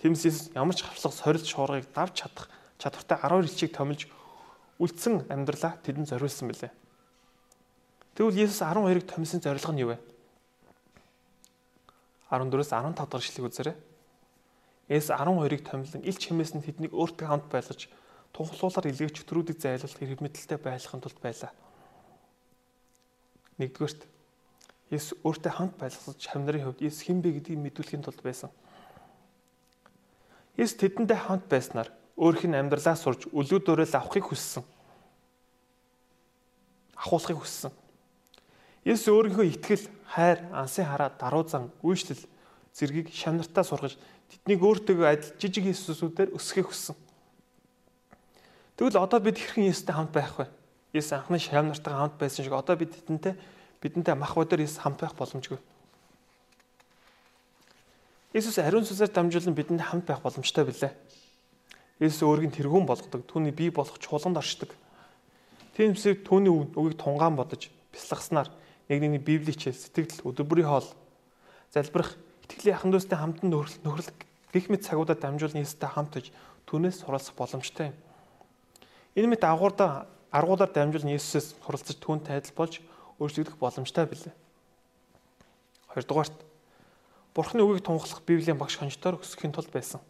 Тиймээс 0.00 0.56
ямар 0.56 0.72
ч 0.72 0.80
хавчлаг 0.80 1.12
сорилт 1.12 1.44
шуургыг 1.44 1.92
давч 1.92 2.24
чадах 2.24 2.48
чадвартай 2.80 3.20
12 3.20 3.52
элчийг 3.52 3.76
томилж 3.76 4.08
үлдсэн 4.80 5.28
амьдралаа 5.28 5.76
тэдэнд 5.84 6.08
зориулсан 6.08 6.48
билээ. 6.48 6.72
Тэгвэл 8.16 8.48
Есүс 8.48 8.64
12-ыг 8.64 9.04
томилсон 9.04 9.44
зорилго 9.44 9.72
нь 9.76 9.82
юу 9.84 9.92
вэ? 9.92 9.98
14-өөс 12.32 12.72
15 12.72 12.96
дахь 12.96 13.28
эшлэгийг 13.28 13.48
үзээрэй. 13.52 13.76
Есүс 14.88 15.12
12-ыг 15.12 15.62
томилон 15.68 16.02
илч 16.06 16.22
хэмээсэн 16.32 16.64
тэднийг 16.64 16.96
өөртөө 16.96 17.28
хамт 17.28 17.52
байлгаж 17.52 17.92
тунхлуулаар 18.32 18.88
илгээх 18.88 19.12
чөтрүүдийг 19.12 19.60
зайлуулах 19.60 20.00
хэрэг 20.00 20.20
мэдлэлтэй 20.24 20.58
байхын 20.62 21.04
тулд 21.04 21.20
байлаа. 21.20 21.52
Нэгдүгээрт 23.58 24.06
Есүс 24.88 25.20
өөртөө 25.20 25.52
хамт 25.52 25.74
байлгаж 25.76 26.20
хамнарын 26.32 26.64
хувьд 26.64 26.80
Есүс 26.80 27.04
хэн 27.04 27.20
бэ 27.20 27.36
гэдгийг 27.42 27.60
мэдүүлэхийн 27.60 28.04
тулд 28.06 28.22
байсан. 28.24 28.48
Есүс 30.56 30.80
тэдэндээ 30.80 31.28
хамт 31.28 31.44
байснаар 31.44 31.92
өөрийнх 32.16 32.48
нь 32.48 32.56
амьдралаа 32.56 32.96
сурж 32.96 33.28
өлөөдөөрөө 33.28 33.84
л 33.84 33.98
авахыг 34.00 34.32
хүссэн. 34.32 34.64
Ахуулахыг 36.96 37.38
хүссэн. 37.44 37.72
Есүс 38.88 39.12
өөрийнхөө 39.12 39.46
итгэл, 39.54 39.86
хайр, 40.08 40.40
ансын 40.56 40.88
хараа, 40.88 41.12
даруй 41.12 41.44
зан, 41.44 41.68
үйлчлэл 41.84 42.24
зэргийг 42.72 43.12
шамнартаа 43.12 43.62
сургаж 43.62 44.00
тэднийг 44.32 44.64
өөртөө 44.64 45.04
адил 45.04 45.36
жижиг 45.36 45.68
Есүсүүдээр 45.68 46.32
өсгөхийг 46.32 46.72
хүссэн. 46.72 46.96
Тэгвэл 48.80 49.04
одоо 49.04 49.20
бид 49.20 49.36
хэрхэн 49.36 49.68
Есүстэй 49.68 49.94
хамт 49.94 50.16
байх 50.16 50.32
вэ? 50.38 50.46
Есүс 50.92 51.12
анхны 51.12 51.38
шамнартаа 51.38 51.94
хамт 52.00 52.16
байсан 52.16 52.44
шиг 52.44 52.56
одоо 52.56 52.76
бид 52.76 52.96
тэдэнтэй 52.96 53.36
бидэнтэй 53.82 54.14
мах 54.14 54.34
бодор 54.34 54.60
Есүс 54.60 54.80
хамт 54.80 55.00
байх 55.00 55.14
боломжгүй. 55.14 55.58
Есүс 58.32 58.58
ариун 58.60 58.84
сүнсээр 58.84 59.12
дамжуулан 59.12 59.54
бидэнд 59.56 59.80
хамт 59.84 60.06
байх 60.08 60.20
боломжтой 60.20 60.64
билээ. 60.64 60.92
Есүс 62.00 62.22
өөрийг 62.22 62.52
тэргүүн 62.54 62.86
болгодог, 62.86 63.24
түүний 63.24 63.52
бий 63.52 63.70
болох 63.72 63.98
чуулганд 63.98 64.38
оршдог. 64.38 64.70
Тиймсээ 65.76 66.26
түүний 66.26 66.52
үгийг 66.52 66.98
тунгаан 67.00 67.36
бодож, 67.36 67.70
бясалгаснаар 67.92 68.50
нэг 68.88 68.98
нэгний 69.00 69.22
Библи 69.22 69.52
хичээл, 69.52 69.74
сэтгэл, 69.74 70.26
өдөрбөрийн 70.28 70.68
хоол, 70.68 70.88
залбирах, 71.72 72.16
итгэлийн 72.46 72.76
ахын 72.76 72.92
дүүстэй 72.92 73.18
хамтан 73.18 73.50
нөхрөл 73.50 74.10
гих 74.52 74.66
мэт 74.68 74.86
цагуудад 74.86 75.20
дамжуулан 75.22 75.62
Есүстэй 75.62 75.90
хамтаж 75.90 76.30
түүнээс 76.66 77.02
суралцах 77.02 77.34
боломжтой 77.34 77.92
юм. 77.92 77.96
Энэ 79.16 79.34
мэт 79.34 79.44
агуурда 79.44 80.06
аргуудаар 80.32 80.72
дамжуулан 80.72 81.14
Есүсээс 81.16 81.56
суралцаж 81.64 81.96
түүнтэй 82.00 82.36
адил 82.38 82.54
болж 82.56 82.80
өөрчлөгдөх 83.18 83.56
боломжтой 83.56 84.06
билээ. 84.06 84.34
Хоёрдугаарт 85.88 86.36
Бурхны 87.34 87.62
үгийг 87.62 87.86
тунхаглах 87.86 88.22
Библийн 88.26 88.58
багш 88.58 88.76
хонжтоор 88.76 89.22
өсөхийн 89.22 89.54
тулд 89.54 89.70
байсан. 89.70 90.00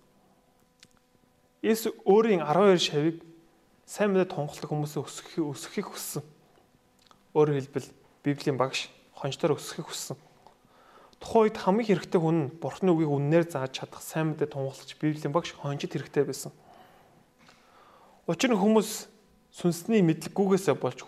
Есүс 1.62 1.92
өөрийн 2.08 2.40
12 2.40 2.78
шавийг 2.78 3.18
сайн 3.84 4.16
мэдээ 4.16 4.32
тунхлах 4.32 4.70
хүмүүсээ 4.70 5.02
өсгөхийг 5.04 5.46
өсгөхийг 5.52 5.87
хүссэн. 5.92 6.25
Өөрөөр 7.34 7.58
хэлбэл 7.68 7.88
Библийн 8.25 8.56
багш 8.56 8.88
хончдоор 9.18 9.58
өсгөхийг 9.58 9.87
хүссэн. 9.90 10.16
Тухайн 11.18 11.50
үед 11.50 11.58
хамгийн 11.58 11.88
хэрэгтэй 11.98 12.20
хүн 12.22 12.38
нь 12.46 12.52
Бурхны 12.62 12.94
үгийг 12.94 13.10
үннээр 13.10 13.44
зааж 13.50 13.75
чадах 13.75 14.00
сайн 14.00 14.32
мэдээ 14.32 14.54
тунхлагч 14.54 14.94
Библийн 15.02 15.34
багш 15.34 15.50
хончид 15.52 15.90
хэрэгтэй 15.90 16.25
байсан. 16.25 16.54
Учир 18.30 18.54
нь 18.54 18.60
хүмүүс 18.60 19.10
сүнсний 19.58 20.06
мэдлэггүйгээсээ 20.06 20.76
болж 20.78 21.02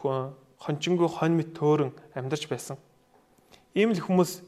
хончингүй 0.59 1.07
хонь 1.07 1.38
мэд 1.38 1.54
төөрөн 1.54 1.95
амьдарч 2.19 2.50
байсан. 2.50 2.75
Ийм 3.78 3.95
л 3.95 4.02
хүмүүс 4.02 4.42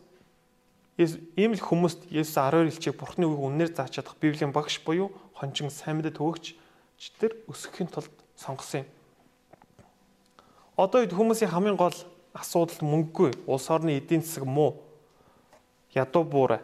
ийм 1.39 1.55
л 1.55 1.63
хүмүүст 1.63 2.11
Есүс 2.11 2.35
12 2.35 2.75
элчийг 2.75 2.99
Бурхны 2.99 3.31
үгийг 3.31 3.47
үннээр 3.47 3.71
зааж 3.71 4.03
чадах 4.03 4.19
Библийн 4.19 4.51
багш 4.51 4.83
буюу 4.83 5.15
хончин 5.39 5.71
сайн 5.71 6.03
мэдээ 6.03 6.19
төвөгч 6.19 6.59
тэр 7.23 7.39
өсөхийн 7.47 7.95
тулд 7.95 8.11
сонгосон 8.35 8.83
юм. 8.83 8.89
Одоо 10.75 11.07
үед 11.07 11.15
хүмүүсийн 11.15 11.55
хамгийн 11.55 11.79
гол 11.79 11.95
асуудал 12.35 12.83
мөнгөгүй 12.83 13.47
улс 13.47 13.71
орны 13.71 14.03
эдийн 14.03 14.27
засаг 14.27 14.51
муу 14.51 14.83
ядуу 15.95 16.27
буурай 16.27 16.59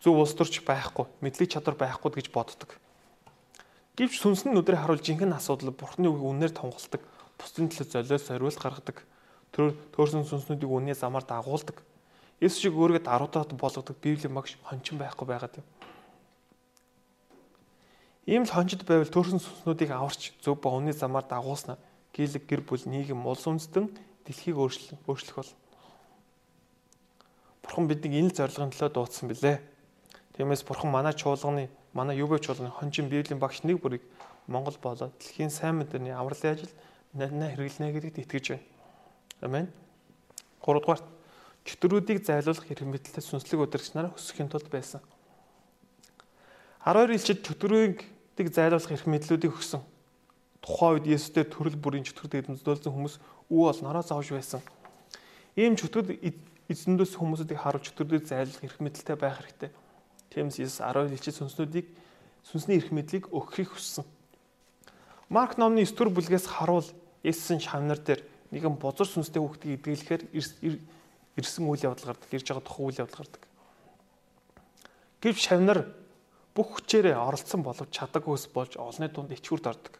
зөв 0.00 0.16
улс 0.16 0.32
төрч 0.32 0.64
байхгүй, 0.64 1.04
мэдлэг 1.20 1.52
чадвар 1.52 1.76
байхгүй 1.76 2.16
гэж 2.16 2.32
боддог. 2.32 2.80
Гэвч 3.96 4.20
сүнс 4.20 4.44
нь 4.44 4.52
өдрөө 4.60 4.76
харуул 4.76 5.00
жинхэнэ 5.00 5.40
асуудал 5.40 5.72
бурхны 5.72 6.12
үгийг 6.12 6.28
үнээр 6.28 6.52
тунгалдаг, 6.52 7.00
бусдын 7.40 7.72
төлөө 7.72 7.88
золиос 7.88 8.28
зориулт 8.28 8.60
гаргадаг, 8.60 9.00
төөрсөн 9.56 10.28
сүнснүүдийг 10.28 10.68
үнний 10.68 10.92
замаар 10.92 11.24
дагуулдаг. 11.24 11.80
Есүс 12.36 12.60
шиг 12.60 12.76
өөрийгөө 12.76 13.08
даруйдаад 13.08 13.56
болгодог 13.56 13.96
Библийн 13.96 14.36
багш 14.36 14.60
хончин 14.68 15.00
байхгүй 15.00 15.24
байгаад 15.24 15.56
юм. 15.56 15.66
Ийм 18.28 18.44
л 18.44 18.52
хончид 18.52 18.84
байвал 18.84 19.08
төрсөн 19.08 19.40
сүнснүүдийг 19.40 19.88
аварч 19.96 20.36
зөв 20.44 20.60
ба 20.60 20.76
үнний 20.76 20.92
замаар 20.92 21.24
дагуулснаа 21.24 21.80
гийлэг 22.12 22.44
гэр 22.44 22.62
бүл 22.68 22.84
нийгэм 22.84 23.24
улс 23.24 23.48
үндэстэн 23.48 23.88
дэлхийг 24.28 24.60
өөрчлөх 24.60 25.40
бол. 25.40 25.52
Бурхан 27.64 27.88
биднийг 27.88 28.12
энэ 28.12 28.28
л 28.28 28.36
зорилгын 28.36 28.76
төлөө 28.76 28.90
дуудсан 28.92 29.32
билээ. 29.32 29.56
Тиймээс 30.36 30.64
Бурхан 30.68 30.92
манай 30.92 31.16
чуулганы 31.16 31.68
манай 31.96 32.16
юубэ 32.20 32.38
чуулганы 32.38 32.70
хончин 32.70 33.08
Библийн 33.08 33.40
багш 33.40 33.64
нэг 33.64 33.80
бүрийг 33.80 34.04
Монгол 34.46 34.76
болоод 34.76 35.16
дэлхийн 35.16 35.50
сайн 35.50 35.80
мэдээний 35.80 36.12
авралын 36.12 36.52
ажил 36.52 36.72
нарийнаа 37.16 37.56
хэрэглэнэ 37.56 37.92
гэдэгт 37.96 38.20
итгэж 38.20 38.46
байна. 38.52 38.64
Амен. 39.40 39.66
3 40.60 40.80
дугаар 40.80 41.00
чөтгөрүүдийг 41.64 42.20
зайлуулах 42.20 42.68
хэрэг 42.68 42.84
мэдлэлтэй 42.84 43.24
сүнслэг 43.24 43.64
удирдагч 43.64 43.96
нараа 43.96 44.12
өсөхийн 44.12 44.52
тулд 44.52 44.68
байсан. 44.68 45.00
12 46.84 47.16
илчид 47.16 47.40
чөтгөрийг 47.40 48.04
тийг 48.36 48.52
зайлуулах 48.52 48.92
эрх 48.92 49.08
мэдлүүдийг 49.08 49.56
өгсөн. 49.56 49.80
Тухайн 50.60 51.00
үед 51.00 51.10
Есүстэй 51.16 51.48
төрөл 51.48 51.80
бүрийн 51.80 52.04
чөтгөрд 52.04 52.44
эзэмдүүлсэн 52.44 52.92
хүмүүс 52.92 53.16
үе 53.48 53.66
бол 53.72 53.80
нороо 53.82 54.04
зовж 54.04 54.36
байсан. 54.36 54.60
Ийм 55.56 55.74
чөтгөрд 55.74 56.12
эзэмдүүлсэн 56.68 57.18
хүмүүсүүдийг 57.18 57.58
харуулж 57.58 57.90
чөтгөрдийг 57.90 58.28
зайлуулах 58.28 58.62
эрх 58.66 58.78
мэдэлтэй 58.78 59.16
байх 59.16 59.40
хэрэгтэй. 59.40 59.70
Тиймээс 60.30 60.58
Есүс 60.60 60.80
12 60.82 61.12
элчид 61.14 61.36
сүнснүүдийг 61.36 61.86
сүнсний 62.46 62.78
эрх 62.78 62.90
мэдлийг 62.94 63.30
өгөхийг 63.30 63.74
хүссэн. 63.74 64.04
Марк 65.28 65.58
номны 65.58 65.82
9 65.82 66.06
дэх 66.06 66.14
бүлгээс 66.14 66.46
харуул 66.46 66.86
Есүсийн 67.26 67.58
шавнар 67.58 67.98
дээр 67.98 68.22
нэгэн 68.54 68.78
бузар 68.78 69.10
сүнстэй 69.10 69.42
хүүхдийг 69.42 69.82
эдгэлэхээр 69.82 70.22
ирсэн 70.32 71.66
үйл 71.66 71.82
явдал 71.82 72.14
гардаг, 72.14 72.30
ирж 72.30 72.46
байгаа 72.46 72.62
тухайн 72.62 72.86
үйл 72.86 73.00
явдал 73.02 73.20
гардаг. 73.26 73.42
Гэвч 75.18 75.40
шавнар 75.42 75.78
бүх 76.54 76.78
хүчээрээ 76.78 77.18
оролцсон 77.18 77.66
боловч 77.66 77.90
чадаггүйс 77.90 78.46
болж 78.54 78.78
олны 78.78 79.10
дунд 79.10 79.34
ичгүрд 79.34 79.66
ордог. 79.66 79.94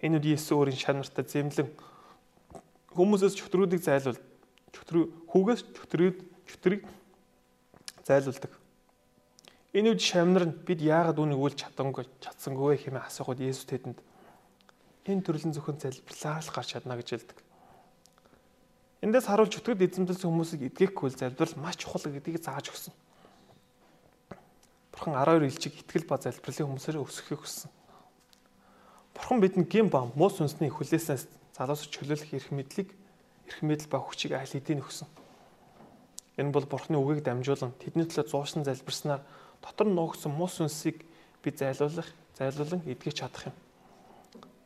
Энэ 0.00 0.16
үед 0.18 0.40
Есүс 0.40 0.56
өөрийн 0.56 0.80
шанартай 0.80 1.28
зэмлэн 1.28 1.68
хүмүүсээс 2.96 3.36
чөтрүүдийг 3.36 3.84
зайлуул. 3.84 4.18
Чөтрүү 4.72 5.04
хүүгээс 5.30 5.62
чөтрүүд 5.76 6.16
чөтрийг 6.48 6.82
зайлуулдаг. 8.08 8.52
Энэ 9.76 9.92
үед 9.92 10.00
шамнар 10.00 10.48
нь 10.48 10.56
бид 10.64 10.80
яагаад 10.80 11.20
үүнийг 11.20 11.40
үл 11.44 11.52
чадангүй 11.52 12.08
чадсангүй 12.24 12.80
хэмээн 12.80 13.04
асуухад 13.04 13.36
Есүс 13.44 13.68
тэдэнд 13.68 14.00
энэ 15.04 15.24
төрлийн 15.24 15.52
зөвхөн 15.52 15.76
залбирлаар 15.76 16.40
л 16.40 16.54
гарч 16.56 16.68
чадна 16.72 16.96
гэж 16.96 17.08
хэлдэг. 17.12 17.38
Эндээс 19.04 19.28
харуул 19.28 19.52
чөтгөд 19.52 19.84
эзэмдэлсэн 19.84 20.24
хүмүүсийг 20.24 20.72
эдгэхгүй 20.72 21.12
залбирал 21.12 21.60
маш 21.60 21.76
чухал 21.76 22.00
гэдгийг 22.00 22.40
зааж 22.40 22.72
өгсөн. 22.72 22.96
Бурхан 24.90 25.14
12 25.20 25.52
элчиг 25.52 25.74
итгэл 25.84 26.08
ба 26.08 26.16
залбирлын 26.16 26.66
хүмүүсээр 26.72 27.04
өсгөхийг 27.04 27.40
хүссэн. 27.44 27.70
Бурхан 29.14 29.38
бидэнд 29.44 29.68
гин 29.68 29.92
ба 29.92 30.08
муу 30.16 30.32
сүнсний 30.32 30.72
хүлээснээс 30.72 31.28
залуусч 31.54 31.92
чөлөөлөх 31.92 32.32
эрх 32.34 32.50
мэдлийг 32.50 32.88
эрх 33.46 33.60
мэдэл 33.62 33.92
ба 33.92 34.00
хүчийг 34.00 34.32
аль 34.32 34.48
хэдийн 34.48 34.82
өгсөн. 34.82 35.06
Энэ 36.38 36.50
бол 36.50 36.66
Бурханы 36.66 36.98
үгийг 36.98 37.22
дамжуулан 37.22 37.74
тэдний 37.78 38.06
төлөө 38.06 38.26
зуушин 38.30 38.62
залбирснаар 38.62 39.22
дотор 39.62 39.86
нуугдсан 39.86 40.32
муу 40.32 40.48
сүнсийг 40.48 41.04
би 41.42 41.50
зайлуулах, 41.50 42.08
зайлуулан 42.38 42.82
эдгэж 42.86 43.14
чадах 43.24 43.50
юм. 43.50 43.56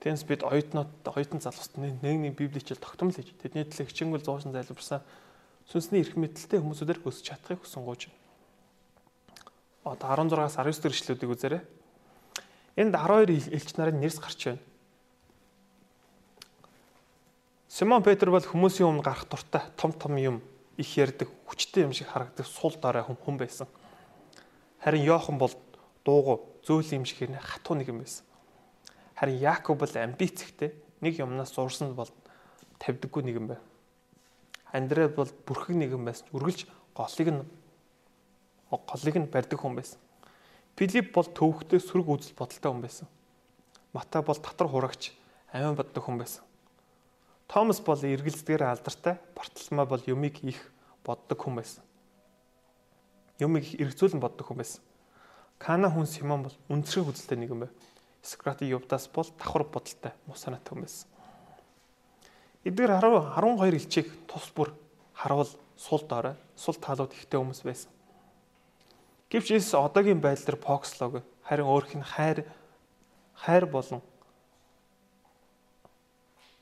Тэгээс 0.03 0.25
бид 0.27 0.43
оюутнууд, 0.43 0.91
оюутан 1.07 1.41
залуусд 1.41 1.79
нэг 1.79 2.03
нэг 2.03 2.35
библичэл 2.35 2.81
тогтмол 2.81 3.15
хийж 3.15 3.33
тэдний 3.39 3.65
төлөө 3.65 3.87
хичээнгүйл 3.87 4.27
зуушин 4.27 4.51
залбирсан 4.51 5.01
сүнсний 5.71 6.03
эрх 6.03 6.19
мэдэлтэй 6.19 6.59
хүмүүсүүдээр 6.59 7.07
өсөж 7.07 7.23
чадахыг 7.23 7.63
хүсэн 7.63 7.87
гооч 7.87 8.11
одоо 9.85 10.15
16-аас 10.15 10.59
19 10.59 10.83
дэх 10.83 10.95
ишлүүдийг 10.95 11.31
үзээрэй. 11.35 11.63
Энд 12.79 12.95
12 12.95 13.51
элч 13.51 13.75
нарын 13.75 13.99
нэрс 13.99 14.23
гарч 14.23 14.47
байна. 14.47 14.63
Симон 17.67 18.03
Петр 18.07 18.31
бол 18.31 18.43
хүмүүсийн 18.43 18.87
өмнө 18.87 19.03
гарах 19.03 19.27
дуртай 19.27 19.63
том 19.75 19.93
том 19.93 20.15
юм 20.17 20.39
их 20.79 20.87
ярддаг 20.97 21.29
хүчтэй 21.51 21.83
юм 21.83 21.93
шиг 21.93 22.07
харагддаг 22.15 22.47
сул 22.47 22.75
дараа 22.79 23.03
хүн 23.03 23.19
хүн 23.19 23.37
байсан. 23.43 23.67
Харин 24.83 25.07
Йохан 25.07 25.39
бол 25.39 25.55
дуугу 26.05 26.59
зөөл 26.67 26.91
юм 26.99 27.07
шиг 27.07 27.23
хэрнээ 27.23 27.39
хатуу 27.39 27.79
нэг 27.79 27.89
юм 27.89 28.03
байсан. 28.03 28.27
Харин 29.15 29.39
Яаков 29.39 29.79
бол 29.79 29.95
амбицэгтэй 29.95 30.75
нэг 31.01 31.23
юмнаас 31.23 31.55
зурсан 31.55 31.95
бол 31.95 32.11
тавьдаггүй 32.83 33.23
нэг 33.23 33.39
юм 33.39 33.47
байв. 33.47 33.63
Андрей 34.75 35.07
бол 35.07 35.31
бүрхэг 35.47 35.79
нэг 35.79 35.95
юм 35.95 36.03
байсан. 36.11 36.27
Үргэлж 36.35 36.67
голыг 36.99 37.31
нь 37.31 37.47
голыг 38.71 39.17
нь 39.23 39.31
барьдаг 39.31 39.61
хүн 39.63 39.79
байсан. 39.79 40.03
Филипп 40.75 41.15
бол 41.15 41.29
төвхтэй 41.31 41.79
сөрөг 41.79 42.09
үзэл 42.09 42.35
бодолтой 42.35 42.71
хүн 42.73 42.83
байсан. 42.83 43.07
Матай 43.93 44.23
бол 44.25 44.41
татар 44.41 44.67
хурагч, 44.67 45.13
амин 45.53 45.77
боддог 45.77 46.03
хүн 46.03 46.19
байсан. 46.19 46.43
Томас 47.47 47.79
бол 47.85 48.01
эргэлздгээр 48.01 48.65
алдартай, 48.65 49.21
Бартоломей 49.37 49.87
бол 49.87 50.03
юмыг 50.09 50.41
их 50.43 50.73
боддог 51.05 51.37
хүн 51.37 51.61
байсан. 51.61 51.85
Юмыг 53.43 53.67
эргцүүлэн 53.75 54.23
боддог 54.23 54.47
хүн 54.47 54.63
байсан. 54.63 54.83
Кана 55.59 55.91
хүн 55.91 56.07
Симон 56.07 56.47
бол 56.47 56.57
үнцрэг 56.71 57.11
үзэлтэй 57.11 57.39
нэг 57.43 57.51
юм 57.51 57.67
байв. 57.67 57.73
Сократи 58.23 58.71
Ювдас 58.71 59.11
бол 59.11 59.27
давхар 59.27 59.67
бодолтой, 59.67 60.15
муу 60.27 60.39
санаатай 60.39 60.71
хүн 60.71 60.87
байсан. 60.87 61.11
Эдгээр 62.63 63.03
10 63.03 63.35
12 63.35 63.75
элчийг 63.75 64.07
тус 64.31 64.47
бүр 64.55 64.71
харуул 65.19 65.51
сул 65.77 66.03
доорой, 66.07 66.39
сул 66.55 66.79
таалууд 66.79 67.11
ихтэй 67.11 67.43
хүмүүс 67.43 67.67
байсан. 67.67 67.91
Гэвч 69.31 69.51
Иесус 69.51 69.75
одоогийн 69.75 70.23
байдал 70.23 70.55
дээр 70.55 70.63
фокслог 70.63 71.23
харин 71.43 71.67
өөрх 71.67 71.97
нь 71.99 72.07
хайр 72.07 72.47
хайр 73.35 73.67
болон 73.67 73.99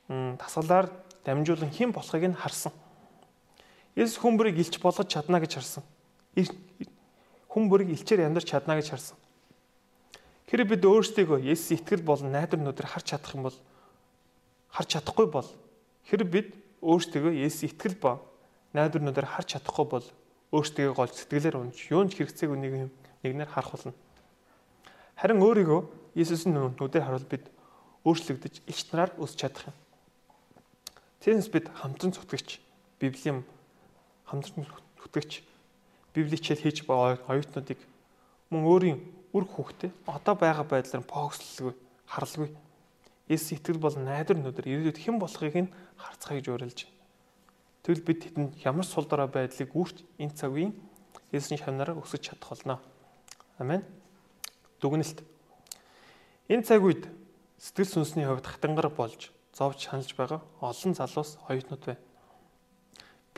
тасгалаар 0.09 0.89
дамжуулан 1.25 1.69
хэн 1.69 1.93
болохыг 1.93 2.25
нь 2.31 2.39
харсан. 2.39 2.73
Иесус 3.99 4.17
хүн 4.17 4.39
бүрийг 4.41 4.57
илч 4.57 4.81
болгож 4.81 5.11
чадна 5.11 5.43
гэж 5.43 5.61
харсан. 5.61 5.85
Хүн 7.51 7.67
бүрийг 7.67 7.91
илчээр 7.91 8.31
амьдарч 8.31 8.55
чадна 8.55 8.79
гэж 8.79 8.95
харсан. 8.95 9.19
Хэрэг 10.47 10.71
бид 10.71 10.83
өөрсдийгөө 10.87 11.43
Есүс 11.51 11.83
итгэл 11.83 12.07
болон 12.07 12.31
найдар 12.31 12.63
нүдээр 12.63 12.87
харж 12.87 13.15
чадах 13.15 13.35
юм 13.35 13.51
бол 13.51 13.59
харж 14.71 14.89
чадахгүй 14.95 15.27
бол 15.27 15.49
хэрэг 16.07 16.29
бид 16.31 16.49
өөрсдийгөө 16.83 17.35
Есүс 17.35 17.75
итгэл 17.75 17.99
ба 17.99 18.23
найдар 18.75 19.03
нүдээр 19.03 19.27
харж 19.27 19.59
чадахгүй 19.59 19.87
бол 19.87 20.07
өөртөө 20.51 20.95
гол 20.95 21.11
сэтгэлээр 21.11 21.57
унж 21.59 21.79
юунч 21.91 22.19
хэрэгцээг 22.19 22.51
нэг 22.51 22.91
нэгнээр 23.23 23.51
харах 23.51 23.71
болно. 23.75 23.95
Харин 25.15 25.43
өөрийгөө 25.43 25.81
Иесусийн 26.19 26.59
нүдээр 26.75 27.07
харуул 27.07 27.29
бид 27.31 27.47
өөрчлөгдөж 28.03 28.67
илч 28.67 28.91
нараар 28.91 29.15
өсч 29.23 29.39
чадах 29.39 29.71
юм. 29.71 29.77
Тэрнээс 31.23 31.51
бид 31.55 31.71
хамтран 31.71 32.11
зүтгэгч 32.11 32.59
Библийн 32.99 33.47
хамтран 34.27 34.67
зүтгэгч 34.67 35.45
Библичэл 36.15 36.59
хийж 36.59 36.87
байгаа 36.87 37.23
оюутнуудыг 37.31 37.79
мөн 38.51 38.63
өөрийн 38.67 38.99
үр 39.31 39.45
хөвгтэй 39.47 39.91
одоо 40.07 40.35
байгаа 40.35 40.67
байдлаар 40.67 41.07
фокуслгүй 41.07 41.75
харалгүй. 42.11 42.51
Иесус 43.31 43.55
итгэл 43.55 43.79
бол 43.79 43.95
найдар 43.95 44.35
нүдээр 44.35 44.91
ирээдүйд 44.91 44.99
хэн 44.99 45.17
болохыг 45.23 45.55
нь 45.55 45.73
харцгаая 45.95 46.43
гэж 46.43 46.47
уриалж 46.51 46.79
байна. 46.83 46.99
Тэгвэл 47.87 48.07
бид 48.07 48.19
тэдэнд 48.27 48.53
ямар 48.67 48.87
сул 48.87 49.07
дорой 49.07 49.31
байдлыг 49.31 49.71
үрч 49.71 50.03
энэ 50.19 50.35
цагийн 50.35 50.75
Есүсийн 51.31 51.63
шавнараар 51.63 52.03
өсөж 52.03 52.27
чадах 52.27 52.51
болно. 52.51 52.83
Амен. 53.63 53.87
Дүгнэлт. 54.83 55.23
Энэ 56.51 56.67
цаг 56.67 56.83
үед 56.83 57.07
сэтгэл 57.63 58.03
сүнсний 58.03 58.27
хувьд 58.27 58.51
хатангар 58.51 58.91
болж 58.91 59.31
зовж 59.55 59.79
шаналж 59.87 60.11
байгаа 60.19 60.43
олон 60.59 60.93
залуус 60.99 61.39
оюутнууд 61.47 61.83
байна. 61.87 62.03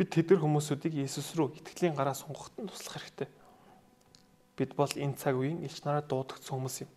Бид 0.02 0.18
тэдгэр 0.18 0.42
хүмүүсүүдийг 0.42 0.98
Есүс 0.98 1.38
рүү 1.38 1.62
итгэлийн 1.62 1.94
гараа 1.94 2.18
сунгахад 2.18 2.58
нь 2.58 2.66
туслах 2.66 2.98
хэрэгтэй. 3.06 3.30
Бид 4.58 4.74
бол 4.74 4.90
энэ 4.90 5.14
цаг 5.14 5.38
үеийн 5.38 5.62
элч 5.62 5.86
нараа 5.86 6.02
дуудагдсан 6.02 6.58
хүмүүс 6.58 6.76
юм. 6.82 6.90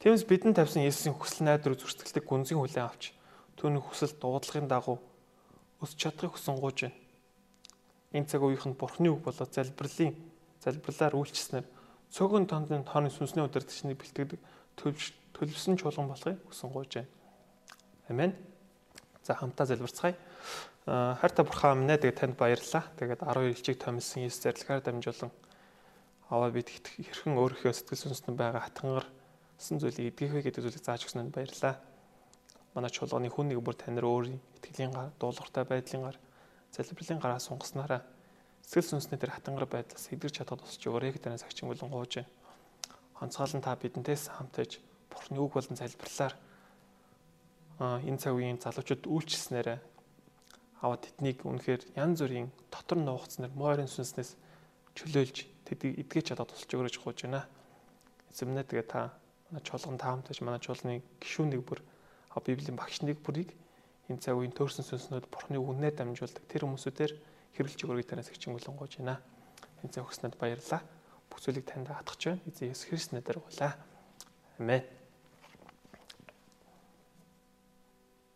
Тиймээс 0.00 0.24
бидэнд 0.24 0.56
тавьсан 0.56 0.80
Есүсийн 0.80 1.12
хүсэл 1.12 1.44
найдвар 1.44 1.76
зөрчилдөг 1.76 2.24
гүнзгий 2.24 2.56
хүлээн 2.56 2.88
авч 2.88 3.12
түүний 3.60 3.84
хүсэл 3.84 4.16
дуудлагын 4.16 4.64
дагуу 4.64 4.96
өсч 5.84 6.00
чадахыг 6.00 6.40
хүсэн 6.40 6.56
гооч 6.56 6.88
байна. 6.88 6.96
Энэ 8.16 8.24
цаг 8.24 8.40
үеийнх 8.40 8.64
нь 8.64 8.80
Бурхны 8.80 9.12
үг 9.12 9.20
болоод 9.20 9.52
залбирлын 9.52 10.16
залбирлаар 10.64 11.20
үйлчлснээр 11.20 11.68
цөөхөн 12.16 12.48
тондын 12.48 12.88
тооны 12.88 13.12
сүнсний 13.12 13.44
удирдагчны 13.44 13.92
бэлтгэдэг 13.92 14.40
төлөвсөн 15.36 15.76
чуулган 15.76 16.08
болохыг 16.08 16.40
хүсэн 16.48 16.72
гооч 16.72 16.96
байна. 16.96 17.12
Амен. 18.08 18.32
За 19.20 19.36
хамтаа 19.36 19.68
залбирцгаая. 19.68 20.16
Хайртай 20.90 21.44
бурхан 21.46 21.78
минь 21.78 21.94
тэгээд 21.94 22.18
танд 22.18 22.34
баярлалаа. 22.34 22.82
Тэгээд 22.98 23.22
12 23.22 23.54
илчиг 23.54 23.78
томилсон 23.78 24.26
Иесус 24.26 24.42
зарилгаар 24.42 24.82
дамжуулан 24.82 25.30
аваа 26.26 26.50
бид 26.50 26.66
хэрхэн 26.66 27.38
өөрийнхөө 27.38 27.70
сэтгэл 27.70 28.10
сүнсэнд 28.10 28.34
байгаа 28.34 28.66
хатгангарсан 28.66 29.78
зүйлийг 29.78 30.18
эдгэхвэ 30.18 30.50
гэдэг 30.50 30.62
зүйлийг 30.66 30.82
зааж 30.82 31.06
өгсөнд 31.06 31.30
баярлалаа. 31.30 31.78
Манай 32.74 32.90
чуулганы 32.90 33.30
хүн 33.30 33.54
нэг 33.54 33.62
бүр 33.62 33.78
танир 33.78 34.02
өөрийн 34.02 34.42
итгэлийн 34.58 34.90
гар, 34.90 35.14
дуулууртай 35.22 35.62
байдлын 35.62 36.10
гар, 36.10 36.18
залбирлын 36.74 37.22
гараа 37.22 37.38
сунгаснараа 37.38 38.02
сэтгэл 38.66 38.98
сүнсний 38.98 39.18
тэр 39.18 39.34
хатангар 39.34 39.66
байдлаас 39.66 40.10
эдгэрч 40.14 40.42
чадаад 40.42 40.62
тусч 40.62 40.86
өөрийг 40.86 41.18
танаас 41.18 41.42
агчин 41.42 41.66
болон 41.66 41.90
гооч 41.90 42.22
байна. 42.22 42.30
Онцгойлон 43.18 43.62
та 43.62 43.74
бидэнтэйс 43.74 44.30
хамтаж 44.30 44.78
Бурхны 45.10 45.42
үг 45.42 45.58
болон 45.58 45.74
залбирлаар 45.74 46.34
энэ 47.82 48.22
цаг 48.22 48.38
үеийн 48.38 48.62
залуучууд 48.62 49.10
үйлчлснээр 49.10 49.68
аваад 50.80 51.04
тэднийг 51.04 51.44
үнэхээр 51.44 51.82
янз 51.96 52.24
бүрийн 52.24 52.48
дотор 52.72 52.98
нуугцнаар 52.98 53.52
морин 53.52 53.88
сүнснээс 53.88 54.36
чөлөөлж 54.96 55.36
тэдийг 55.68 56.00
эдгэж 56.02 56.32
чадаад 56.32 56.50
тусалж 56.50 56.72
өгөөж 56.72 56.96
гоож 57.04 57.18
байна. 57.24 57.44
Эзэмнэ 58.32 58.64
тэгээ 58.64 58.86
та 58.88 59.12
манай 59.52 59.62
чуулган 59.62 59.98
таамтаж 60.00 60.40
манай 60.40 60.60
чуулганы 60.60 61.04
гишүүнийг 61.20 61.62
бүр 61.68 61.80
библийн 62.46 62.80
багшныг 62.80 63.18
бүрийг 63.20 63.52
энэ 64.08 64.22
цаг 64.22 64.38
үеийн 64.38 64.54
төөрсөн 64.56 64.86
сүнснүүд 64.86 65.26
бурхны 65.30 65.58
үгнээ 65.58 65.94
дамжуулдаг 65.94 66.44
тэр 66.48 66.64
хүмүүсүүдээр 66.64 67.12
хэрэглэж 67.54 67.80
өгөөг 67.84 68.06
танаас 68.08 68.30
хичээн 68.30 68.56
болонгож 68.56 68.98
байна. 68.98 69.22
Энэ 69.82 69.92
цаг 69.94 70.06
өгснөд 70.06 70.34
баярлалаа. 70.38 70.82
Бүх 71.30 71.38
зүйлийг 71.42 71.66
танд 71.66 71.90
хатгах 71.90 72.18
чинь 72.18 72.42
эзэн 72.48 72.74
Есүс 72.74 72.90
Христнээр 72.90 73.22
дэргуулаа. 73.22 73.74
Амен. 74.58 74.99